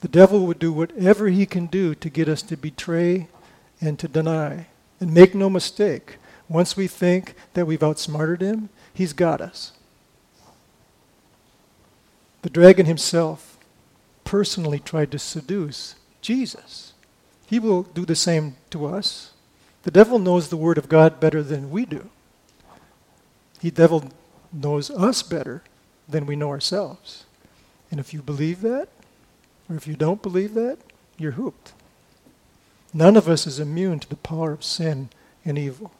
The 0.00 0.08
devil 0.08 0.46
would 0.46 0.58
do 0.58 0.72
whatever 0.72 1.28
he 1.28 1.46
can 1.46 1.66
do 1.66 1.94
to 1.94 2.10
get 2.10 2.28
us 2.28 2.42
to 2.42 2.56
betray 2.56 3.28
and 3.80 3.98
to 3.98 4.08
deny. 4.08 4.66
And 5.00 5.12
make 5.12 5.34
no 5.34 5.50
mistake, 5.50 6.16
once 6.48 6.76
we 6.76 6.86
think 6.86 7.34
that 7.54 7.66
we've 7.66 7.82
outsmarted 7.82 8.40
him, 8.40 8.68
he's 8.92 9.12
got 9.12 9.40
us. 9.40 9.72
The 12.46 12.50
dragon 12.50 12.86
himself 12.86 13.58
personally 14.22 14.78
tried 14.78 15.10
to 15.10 15.18
seduce 15.18 15.96
Jesus. 16.20 16.92
He 17.44 17.58
will 17.58 17.82
do 17.82 18.04
the 18.04 18.14
same 18.14 18.54
to 18.70 18.86
us. 18.86 19.32
The 19.82 19.90
devil 19.90 20.20
knows 20.20 20.48
the 20.48 20.56
Word 20.56 20.78
of 20.78 20.88
God 20.88 21.18
better 21.18 21.42
than 21.42 21.72
we 21.72 21.84
do. 21.84 22.08
The 23.62 23.72
devil 23.72 24.12
knows 24.52 24.92
us 24.92 25.24
better 25.24 25.64
than 26.08 26.24
we 26.24 26.36
know 26.36 26.50
ourselves. 26.50 27.24
And 27.90 27.98
if 27.98 28.14
you 28.14 28.22
believe 28.22 28.60
that, 28.60 28.90
or 29.68 29.74
if 29.74 29.88
you 29.88 29.96
don't 29.96 30.22
believe 30.22 30.54
that, 30.54 30.78
you're 31.18 31.32
hooked. 31.32 31.72
None 32.94 33.16
of 33.16 33.28
us 33.28 33.48
is 33.48 33.58
immune 33.58 33.98
to 33.98 34.08
the 34.08 34.14
power 34.14 34.52
of 34.52 34.62
sin 34.62 35.08
and 35.44 35.58
evil. 35.58 35.90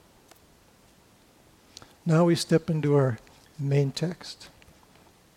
Now 2.07 2.23
we 2.23 2.37
step 2.37 2.71
into 2.71 2.95
our 2.95 3.19
main 3.59 3.91
text 3.91 4.49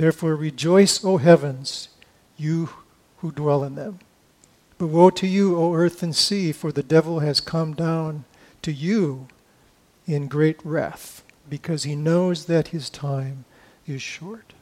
Therefore 0.00 0.34
rejoice, 0.34 1.04
O 1.04 1.18
heavens, 1.18 1.90
you 2.38 2.70
who 3.18 3.32
dwell 3.32 3.62
in 3.62 3.74
them. 3.74 3.98
But 4.78 4.86
woe 4.86 5.10
to 5.10 5.26
you, 5.26 5.58
O 5.58 5.74
earth 5.74 6.02
and 6.02 6.16
sea, 6.16 6.52
for 6.52 6.72
the 6.72 6.82
devil 6.82 7.18
has 7.18 7.38
come 7.38 7.74
down 7.74 8.24
to 8.62 8.72
you 8.72 9.28
in 10.06 10.26
great 10.26 10.58
wrath, 10.64 11.22
because 11.50 11.82
he 11.82 11.94
knows 11.94 12.46
that 12.46 12.68
his 12.68 12.88
time 12.88 13.44
is 13.86 14.00
short. 14.00 14.54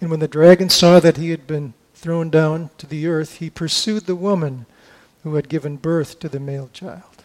And 0.00 0.10
when 0.10 0.18
the 0.18 0.26
dragon 0.26 0.70
saw 0.70 0.98
that 0.98 1.18
he 1.18 1.30
had 1.30 1.46
been 1.46 1.74
thrown 1.94 2.28
down 2.28 2.70
to 2.78 2.86
the 2.88 3.06
earth, 3.06 3.36
he 3.36 3.48
pursued 3.48 4.06
the 4.06 4.16
woman 4.16 4.66
who 5.22 5.36
had 5.36 5.48
given 5.48 5.76
birth 5.76 6.18
to 6.18 6.28
the 6.28 6.40
male 6.40 6.68
child. 6.72 7.22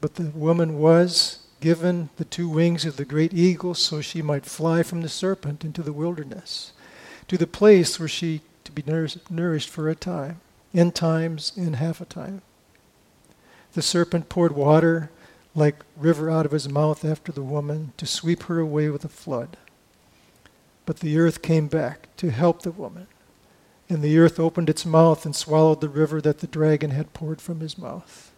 But 0.00 0.14
the 0.14 0.30
woman 0.30 0.78
was 0.78 1.40
given 1.62 2.10
the 2.16 2.24
two 2.24 2.48
wings 2.48 2.84
of 2.84 2.96
the 2.96 3.04
great 3.04 3.32
eagle 3.32 3.72
so 3.72 4.00
she 4.02 4.20
might 4.20 4.44
fly 4.44 4.82
from 4.82 5.00
the 5.00 5.08
serpent 5.08 5.64
into 5.64 5.80
the 5.80 5.92
wilderness, 5.92 6.72
to 7.28 7.38
the 7.38 7.46
place 7.46 7.98
where 7.98 8.08
she 8.08 8.42
to 8.64 8.72
be 8.72 8.82
nourished 9.30 9.68
for 9.68 9.88
a 9.88 9.94
time, 9.94 10.40
in 10.74 10.90
times, 10.92 11.52
in 11.56 11.74
half 11.74 12.00
a 12.00 12.04
time. 12.04 12.42
The 13.74 13.82
serpent 13.82 14.28
poured 14.28 14.52
water 14.52 15.10
like 15.54 15.84
river 15.96 16.28
out 16.30 16.46
of 16.46 16.52
his 16.52 16.68
mouth 16.68 17.04
after 17.04 17.30
the 17.30 17.42
woman 17.42 17.92
to 17.96 18.06
sweep 18.06 18.44
her 18.44 18.58
away 18.58 18.88
with 18.88 19.04
a 19.04 19.08
flood. 19.08 19.56
But 20.84 20.98
the 20.98 21.18
earth 21.18 21.42
came 21.42 21.68
back 21.68 22.08
to 22.16 22.30
help 22.30 22.62
the 22.62 22.72
woman, 22.72 23.06
and 23.88 24.02
the 24.02 24.18
earth 24.18 24.40
opened 24.40 24.68
its 24.68 24.84
mouth 24.84 25.24
and 25.24 25.36
swallowed 25.36 25.80
the 25.80 25.88
river 25.88 26.20
that 26.20 26.38
the 26.40 26.46
dragon 26.46 26.90
had 26.90 27.14
poured 27.14 27.40
from 27.40 27.60
his 27.60 27.78
mouth. 27.78 28.32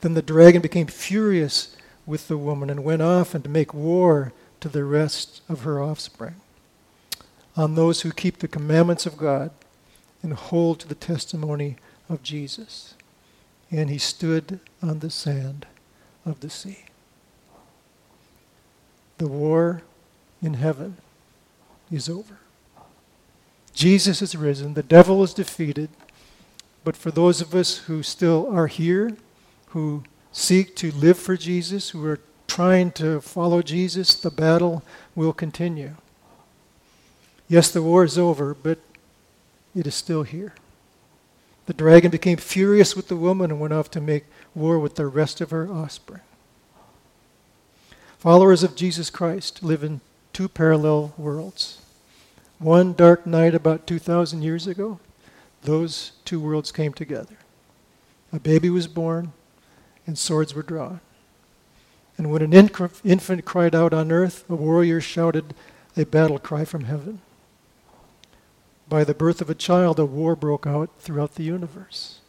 Then 0.00 0.14
the 0.14 0.22
dragon 0.22 0.62
became 0.62 0.86
furious 0.86 1.76
with 2.06 2.28
the 2.28 2.38
woman 2.38 2.70
and 2.70 2.84
went 2.84 3.02
off 3.02 3.34
and 3.34 3.44
to 3.44 3.50
make 3.50 3.72
war 3.72 4.32
to 4.60 4.68
the 4.68 4.84
rest 4.84 5.42
of 5.48 5.62
her 5.62 5.82
offspring, 5.82 6.36
on 7.56 7.74
those 7.74 8.00
who 8.00 8.12
keep 8.12 8.38
the 8.38 8.48
commandments 8.48 9.06
of 9.06 9.16
God 9.16 9.50
and 10.22 10.32
hold 10.32 10.80
to 10.80 10.88
the 10.88 10.94
testimony 10.94 11.76
of 12.08 12.22
Jesus. 12.22 12.94
And 13.70 13.90
he 13.90 13.98
stood 13.98 14.60
on 14.82 15.00
the 15.00 15.10
sand 15.10 15.66
of 16.24 16.40
the 16.40 16.50
sea. 16.50 16.84
The 19.18 19.28
war 19.28 19.82
in 20.42 20.54
heaven 20.54 20.96
is 21.90 22.08
over. 22.08 22.38
Jesus 23.74 24.22
is 24.22 24.36
risen, 24.36 24.74
the 24.74 24.82
devil 24.82 25.22
is 25.22 25.34
defeated, 25.34 25.90
but 26.84 26.96
for 26.96 27.10
those 27.10 27.40
of 27.40 27.54
us 27.54 27.78
who 27.78 28.02
still 28.02 28.48
are 28.50 28.68
here, 28.68 29.16
who 29.68 30.04
seek 30.34 30.74
to 30.76 30.90
live 30.90 31.16
for 31.16 31.36
Jesus, 31.36 31.90
who 31.90 32.04
are 32.04 32.20
trying 32.46 32.90
to 32.92 33.20
follow 33.20 33.62
Jesus, 33.62 34.14
the 34.14 34.30
battle 34.30 34.82
will 35.14 35.32
continue. 35.32 35.94
Yes, 37.48 37.70
the 37.70 37.82
war 37.82 38.04
is 38.04 38.18
over, 38.18 38.52
but 38.52 38.78
it 39.74 39.86
is 39.86 39.94
still 39.94 40.24
here. 40.24 40.54
The 41.66 41.72
dragon 41.72 42.10
became 42.10 42.36
furious 42.36 42.94
with 42.94 43.08
the 43.08 43.16
woman 43.16 43.50
and 43.50 43.60
went 43.60 43.72
off 43.72 43.90
to 43.92 44.00
make 44.00 44.24
war 44.54 44.78
with 44.78 44.96
the 44.96 45.06
rest 45.06 45.40
of 45.40 45.50
her 45.50 45.68
offspring. 45.68 46.20
Followers 48.18 48.62
of 48.62 48.76
Jesus 48.76 49.10
Christ 49.10 49.62
live 49.62 49.84
in 49.84 50.00
two 50.32 50.48
parallel 50.48 51.14
worlds. 51.16 51.80
One 52.58 52.92
dark 52.92 53.26
night 53.26 53.54
about 53.54 53.86
2,000 53.86 54.42
years 54.42 54.66
ago, 54.66 54.98
those 55.62 56.12
two 56.24 56.40
worlds 56.40 56.72
came 56.72 56.92
together. 56.92 57.36
A 58.32 58.40
baby 58.40 58.68
was 58.68 58.88
born, 58.88 59.32
and 60.06 60.18
swords 60.18 60.54
were 60.54 60.62
drawn. 60.62 61.00
And 62.16 62.30
when 62.30 62.42
an 62.42 62.52
infant 62.52 63.44
cried 63.44 63.74
out 63.74 63.92
on 63.92 64.12
earth, 64.12 64.44
a 64.48 64.54
warrior 64.54 65.00
shouted 65.00 65.54
a 65.96 66.04
battle 66.04 66.38
cry 66.38 66.64
from 66.64 66.84
heaven. 66.84 67.20
By 68.88 69.04
the 69.04 69.14
birth 69.14 69.40
of 69.40 69.50
a 69.50 69.54
child, 69.54 69.98
a 69.98 70.04
war 70.04 70.36
broke 70.36 70.66
out 70.66 70.90
throughout 70.98 71.34
the 71.34 71.42
universe. 71.42 72.20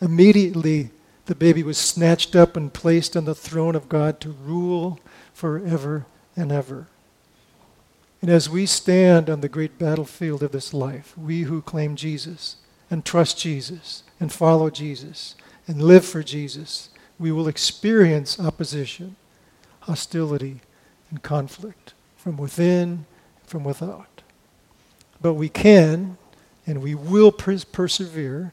Immediately, 0.00 0.90
the 1.26 1.34
baby 1.34 1.62
was 1.62 1.78
snatched 1.78 2.36
up 2.36 2.56
and 2.56 2.72
placed 2.72 3.16
on 3.16 3.24
the 3.24 3.34
throne 3.34 3.74
of 3.74 3.88
God 3.88 4.20
to 4.20 4.30
rule 4.30 5.00
forever 5.32 6.06
and 6.36 6.52
ever. 6.52 6.88
And 8.20 8.30
as 8.30 8.48
we 8.48 8.66
stand 8.66 9.28
on 9.28 9.40
the 9.40 9.48
great 9.48 9.78
battlefield 9.78 10.42
of 10.42 10.52
this 10.52 10.72
life, 10.72 11.16
we 11.18 11.42
who 11.42 11.62
claim 11.62 11.96
Jesus 11.96 12.56
and 12.90 13.04
trust 13.04 13.38
Jesus 13.38 14.04
and 14.20 14.32
follow 14.32 14.70
Jesus 14.70 15.34
and 15.66 15.82
live 15.82 16.04
for 16.04 16.22
Jesus, 16.22 16.90
we 17.22 17.30
will 17.30 17.46
experience 17.46 18.40
opposition, 18.40 19.14
hostility, 19.82 20.58
and 21.08 21.22
conflict 21.22 21.94
from 22.16 22.36
within, 22.36 23.06
from 23.46 23.62
without. 23.62 24.22
But 25.20 25.34
we 25.34 25.48
can 25.48 26.18
and 26.66 26.82
we 26.82 26.96
will 26.96 27.30
pers- 27.30 27.62
persevere 27.62 28.52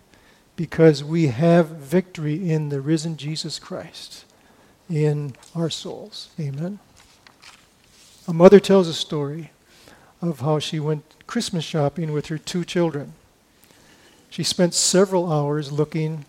because 0.55 1.03
we 1.03 1.27
have 1.27 1.69
victory 1.69 2.47
in 2.47 2.69
the 2.69 2.79
risen 2.79 3.17
Jesus 3.17 3.57
Christ 3.57 4.25
in 4.87 5.33
our 5.55 5.71
souls. 5.71 6.29
Amen. 6.39 6.77
A 8.27 8.33
mother 8.33 8.59
tells 8.59 8.87
a 8.87 8.93
story 8.93 9.49
of 10.21 10.41
how 10.41 10.59
she 10.59 10.79
went 10.79 11.15
Christmas 11.25 11.65
shopping 11.65 12.11
with 12.11 12.27
her 12.27 12.37
two 12.37 12.63
children. 12.63 13.13
She 14.29 14.43
spent 14.43 14.75
several 14.75 15.31
hours 15.33 15.71
looking 15.71 16.25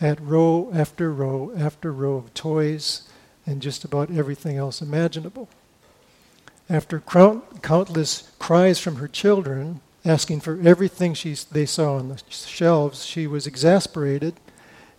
at 0.00 0.20
row 0.20 0.70
after 0.72 1.12
row 1.12 1.52
after 1.56 1.92
row 1.92 2.16
of 2.16 2.32
toys 2.34 3.02
and 3.46 3.60
just 3.60 3.84
about 3.84 4.10
everything 4.10 4.56
else 4.56 4.80
imaginable. 4.80 5.48
After 6.68 7.00
countless 7.00 8.30
cries 8.38 8.78
from 8.78 8.96
her 8.96 9.08
children, 9.08 9.80
asking 10.04 10.40
for 10.40 10.60
everything 10.62 11.14
she, 11.14 11.34
they 11.50 11.66
saw 11.66 11.96
on 11.96 12.08
the 12.08 12.22
shelves, 12.28 13.04
she 13.04 13.26
was 13.26 13.46
exasperated 13.46 14.34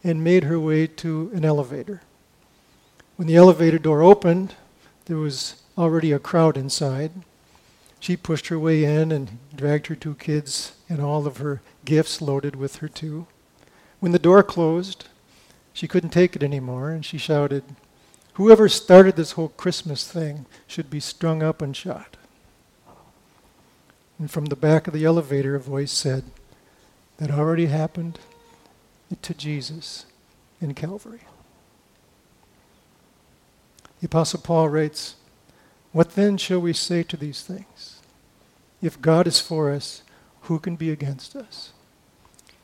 and 0.04 0.24
made 0.24 0.44
her 0.44 0.60
way 0.60 0.88
to 0.88 1.32
an 1.34 1.46
elevator. 1.46 2.02
When 3.16 3.28
the 3.28 3.36
elevator 3.36 3.80
door 3.80 4.02
opened, 4.02 4.56
there 5.06 5.18
was 5.18 5.62
already 5.78 6.12
a 6.12 6.20
crowd 6.20 6.58
inside. 6.58 7.12
She 8.00 8.18
pushed 8.18 8.48
her 8.48 8.60
way 8.60 8.84
in 8.84 9.12
and 9.12 9.38
dragged 9.56 9.88
her 9.88 9.96
two 9.96 10.16
kids 10.16 10.74
and 10.90 11.00
all 11.00 11.26
of 11.26 11.38
her 11.38 11.62
gifts 11.86 12.22
loaded 12.22 12.56
with 12.56 12.78
her 12.78 12.88
too. 12.90 13.28
When 14.02 14.12
the 14.12 14.20
door 14.20 14.42
closed, 14.42 15.06
she 15.74 15.88
couldn't 15.88 16.10
take 16.10 16.36
it 16.36 16.42
anymore, 16.42 16.90
and 16.90 17.06
she 17.06 17.20
shouted, 17.20 17.64
Whoever 18.34 18.68
started 18.68 19.16
this 19.16 19.34
whole 19.34 19.50
Christmas 19.50 20.12
thing 20.12 20.48
should 20.66 20.90
be 20.90 21.00
strung 21.00 21.44
up 21.44 21.62
and 21.62 21.78
shot. 21.78 22.18
And 24.18 24.30
from 24.30 24.46
the 24.46 24.56
back 24.56 24.88
of 24.88 24.94
the 24.94 25.06
elevator, 25.06 25.54
a 25.54 25.60
voice 25.60 25.92
said, 25.92 26.24
That 27.18 27.30
already 27.30 27.68
happened 27.68 28.18
to 29.22 29.34
Jesus 29.36 30.08
in 30.60 30.74
Calvary. 30.74 31.22
The 34.00 34.08
Apostle 34.08 34.42
Paul 34.42 34.70
writes, 34.70 35.16
What 35.92 36.16
then 36.16 36.38
shall 36.38 36.60
we 36.60 36.74
say 36.74 37.04
to 37.04 37.16
these 37.16 37.44
things? 37.44 38.00
If 38.82 39.00
God 39.00 39.28
is 39.28 39.40
for 39.40 39.70
us, 39.72 40.02
who 40.44 40.58
can 40.58 40.76
be 40.76 40.90
against 40.90 41.36
us? 41.36 41.72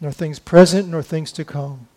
nor 0.00 0.12
things 0.12 0.38
present, 0.38 0.88
nor 0.88 1.02
things 1.02 1.32
to 1.32 1.44
come, 1.44 1.88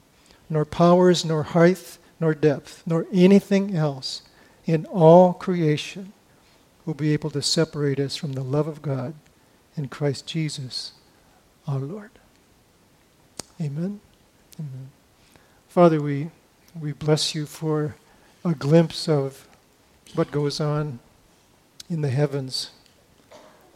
nor 0.49 0.65
powers, 0.65 1.23
nor 1.23 1.43
height, 1.43 1.97
nor 2.19 2.33
depth, 2.33 2.83
nor 2.85 3.05
anything 3.11 3.75
else 3.75 4.21
in 4.65 4.85
all 4.85 5.33
creation 5.33 6.13
will 6.85 6.93
be 6.93 7.13
able 7.13 7.29
to 7.29 7.41
separate 7.41 7.99
us 7.99 8.15
from 8.15 8.33
the 8.33 8.43
love 8.43 8.67
of 8.67 8.81
God 8.81 9.13
in 9.75 9.87
Christ 9.87 10.27
Jesus 10.27 10.93
our 11.67 11.79
Lord. 11.79 12.11
Amen. 13.59 13.99
Amen. 14.59 14.89
Father, 15.67 16.01
we, 16.01 16.31
we 16.79 16.91
bless 16.91 17.35
you 17.35 17.45
for 17.45 17.95
a 18.43 18.53
glimpse 18.53 19.07
of 19.07 19.47
what 20.15 20.31
goes 20.31 20.59
on 20.59 20.99
in 21.89 22.01
the 22.01 22.09
heavens. 22.09 22.71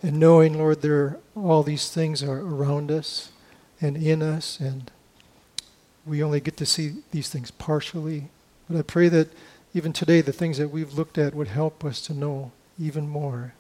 And 0.02 0.20
knowing, 0.20 0.58
Lord, 0.58 0.82
there 0.82 1.20
all 1.36 1.64
these 1.64 1.90
things 1.90 2.22
are 2.24 2.40
around 2.40 2.92
us 2.92 3.32
and 3.82 3.98
in 3.98 4.22
us, 4.22 4.60
and 4.60 4.92
we 6.06 6.24
only 6.24 6.40
get 6.40 6.58
to 6.58 6.66
see 6.66 6.94
these 7.12 7.30
things 7.30 7.52
partially. 7.52 8.30
But 8.70 8.78
I 8.78 8.82
pray 8.82 9.10
that 9.10 9.30
even 9.74 9.92
today, 9.92 10.22
the 10.22 10.32
things 10.32 10.58
that 10.58 10.70
we've 10.70 10.94
looked 10.94 11.18
at 11.18 11.36
would 11.36 11.50
help 11.50 11.84
us 11.84 12.00
to 12.02 12.14
know 12.14 12.52
even 12.80 13.08
more 13.08 13.54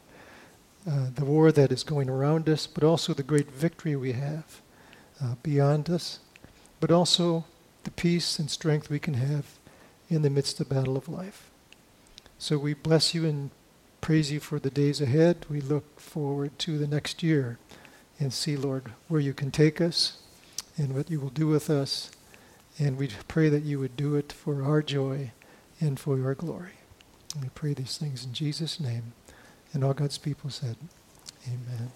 uh, 0.89 1.07
the 1.13 1.25
war 1.25 1.51
that 1.51 1.71
is 1.71 1.83
going 1.83 2.09
around 2.09 2.47
us, 2.47 2.67
but 2.67 2.83
also 2.83 3.13
the 3.13 3.23
great 3.23 3.51
victory 3.51 3.95
we 3.95 4.13
have 4.13 4.61
uh, 5.21 5.35
beyond 5.41 5.89
us, 5.89 6.19
but 6.79 6.91
also 6.91 7.45
the 7.83 7.91
peace 7.91 8.39
and 8.39 8.51
strength 8.51 8.89
we 8.89 8.99
can 8.99 9.15
have 9.15 9.57
in 10.09 10.21
the 10.21 10.29
midst 10.29 10.59
of 10.59 10.69
battle 10.69 10.95
of 10.95 11.09
life. 11.09 11.49
So 12.37 12.57
we 12.57 12.73
bless 12.73 13.13
you 13.15 13.25
and 13.25 13.49
praise 14.01 14.31
you 14.31 14.39
for 14.39 14.59
the 14.59 14.69
days 14.69 15.01
ahead. 15.01 15.45
We 15.49 15.61
look 15.61 15.99
forward 15.99 16.57
to 16.59 16.77
the 16.77 16.87
next 16.87 17.23
year 17.23 17.57
and 18.19 18.33
see, 18.33 18.55
Lord, 18.55 18.91
where 19.07 19.21
you 19.21 19.33
can 19.33 19.51
take 19.51 19.81
us 19.81 20.19
and 20.77 20.95
what 20.95 21.09
you 21.09 21.19
will 21.19 21.29
do 21.29 21.47
with 21.47 21.69
us. 21.69 22.11
And 22.77 22.97
we 22.97 23.09
pray 23.27 23.49
that 23.49 23.63
you 23.63 23.79
would 23.79 23.95
do 23.95 24.15
it 24.15 24.31
for 24.31 24.63
our 24.63 24.81
joy 24.81 25.31
and 25.79 25.99
for 25.99 26.17
your 26.17 26.35
glory. 26.35 26.73
And 27.33 27.43
we 27.43 27.49
pray 27.49 27.73
these 27.73 27.97
things 27.97 28.25
in 28.25 28.33
Jesus' 28.33 28.79
name. 28.79 29.13
And 29.73 29.83
all 29.83 29.93
God's 29.93 30.17
people 30.17 30.49
said, 30.49 30.77
Amen. 31.47 31.91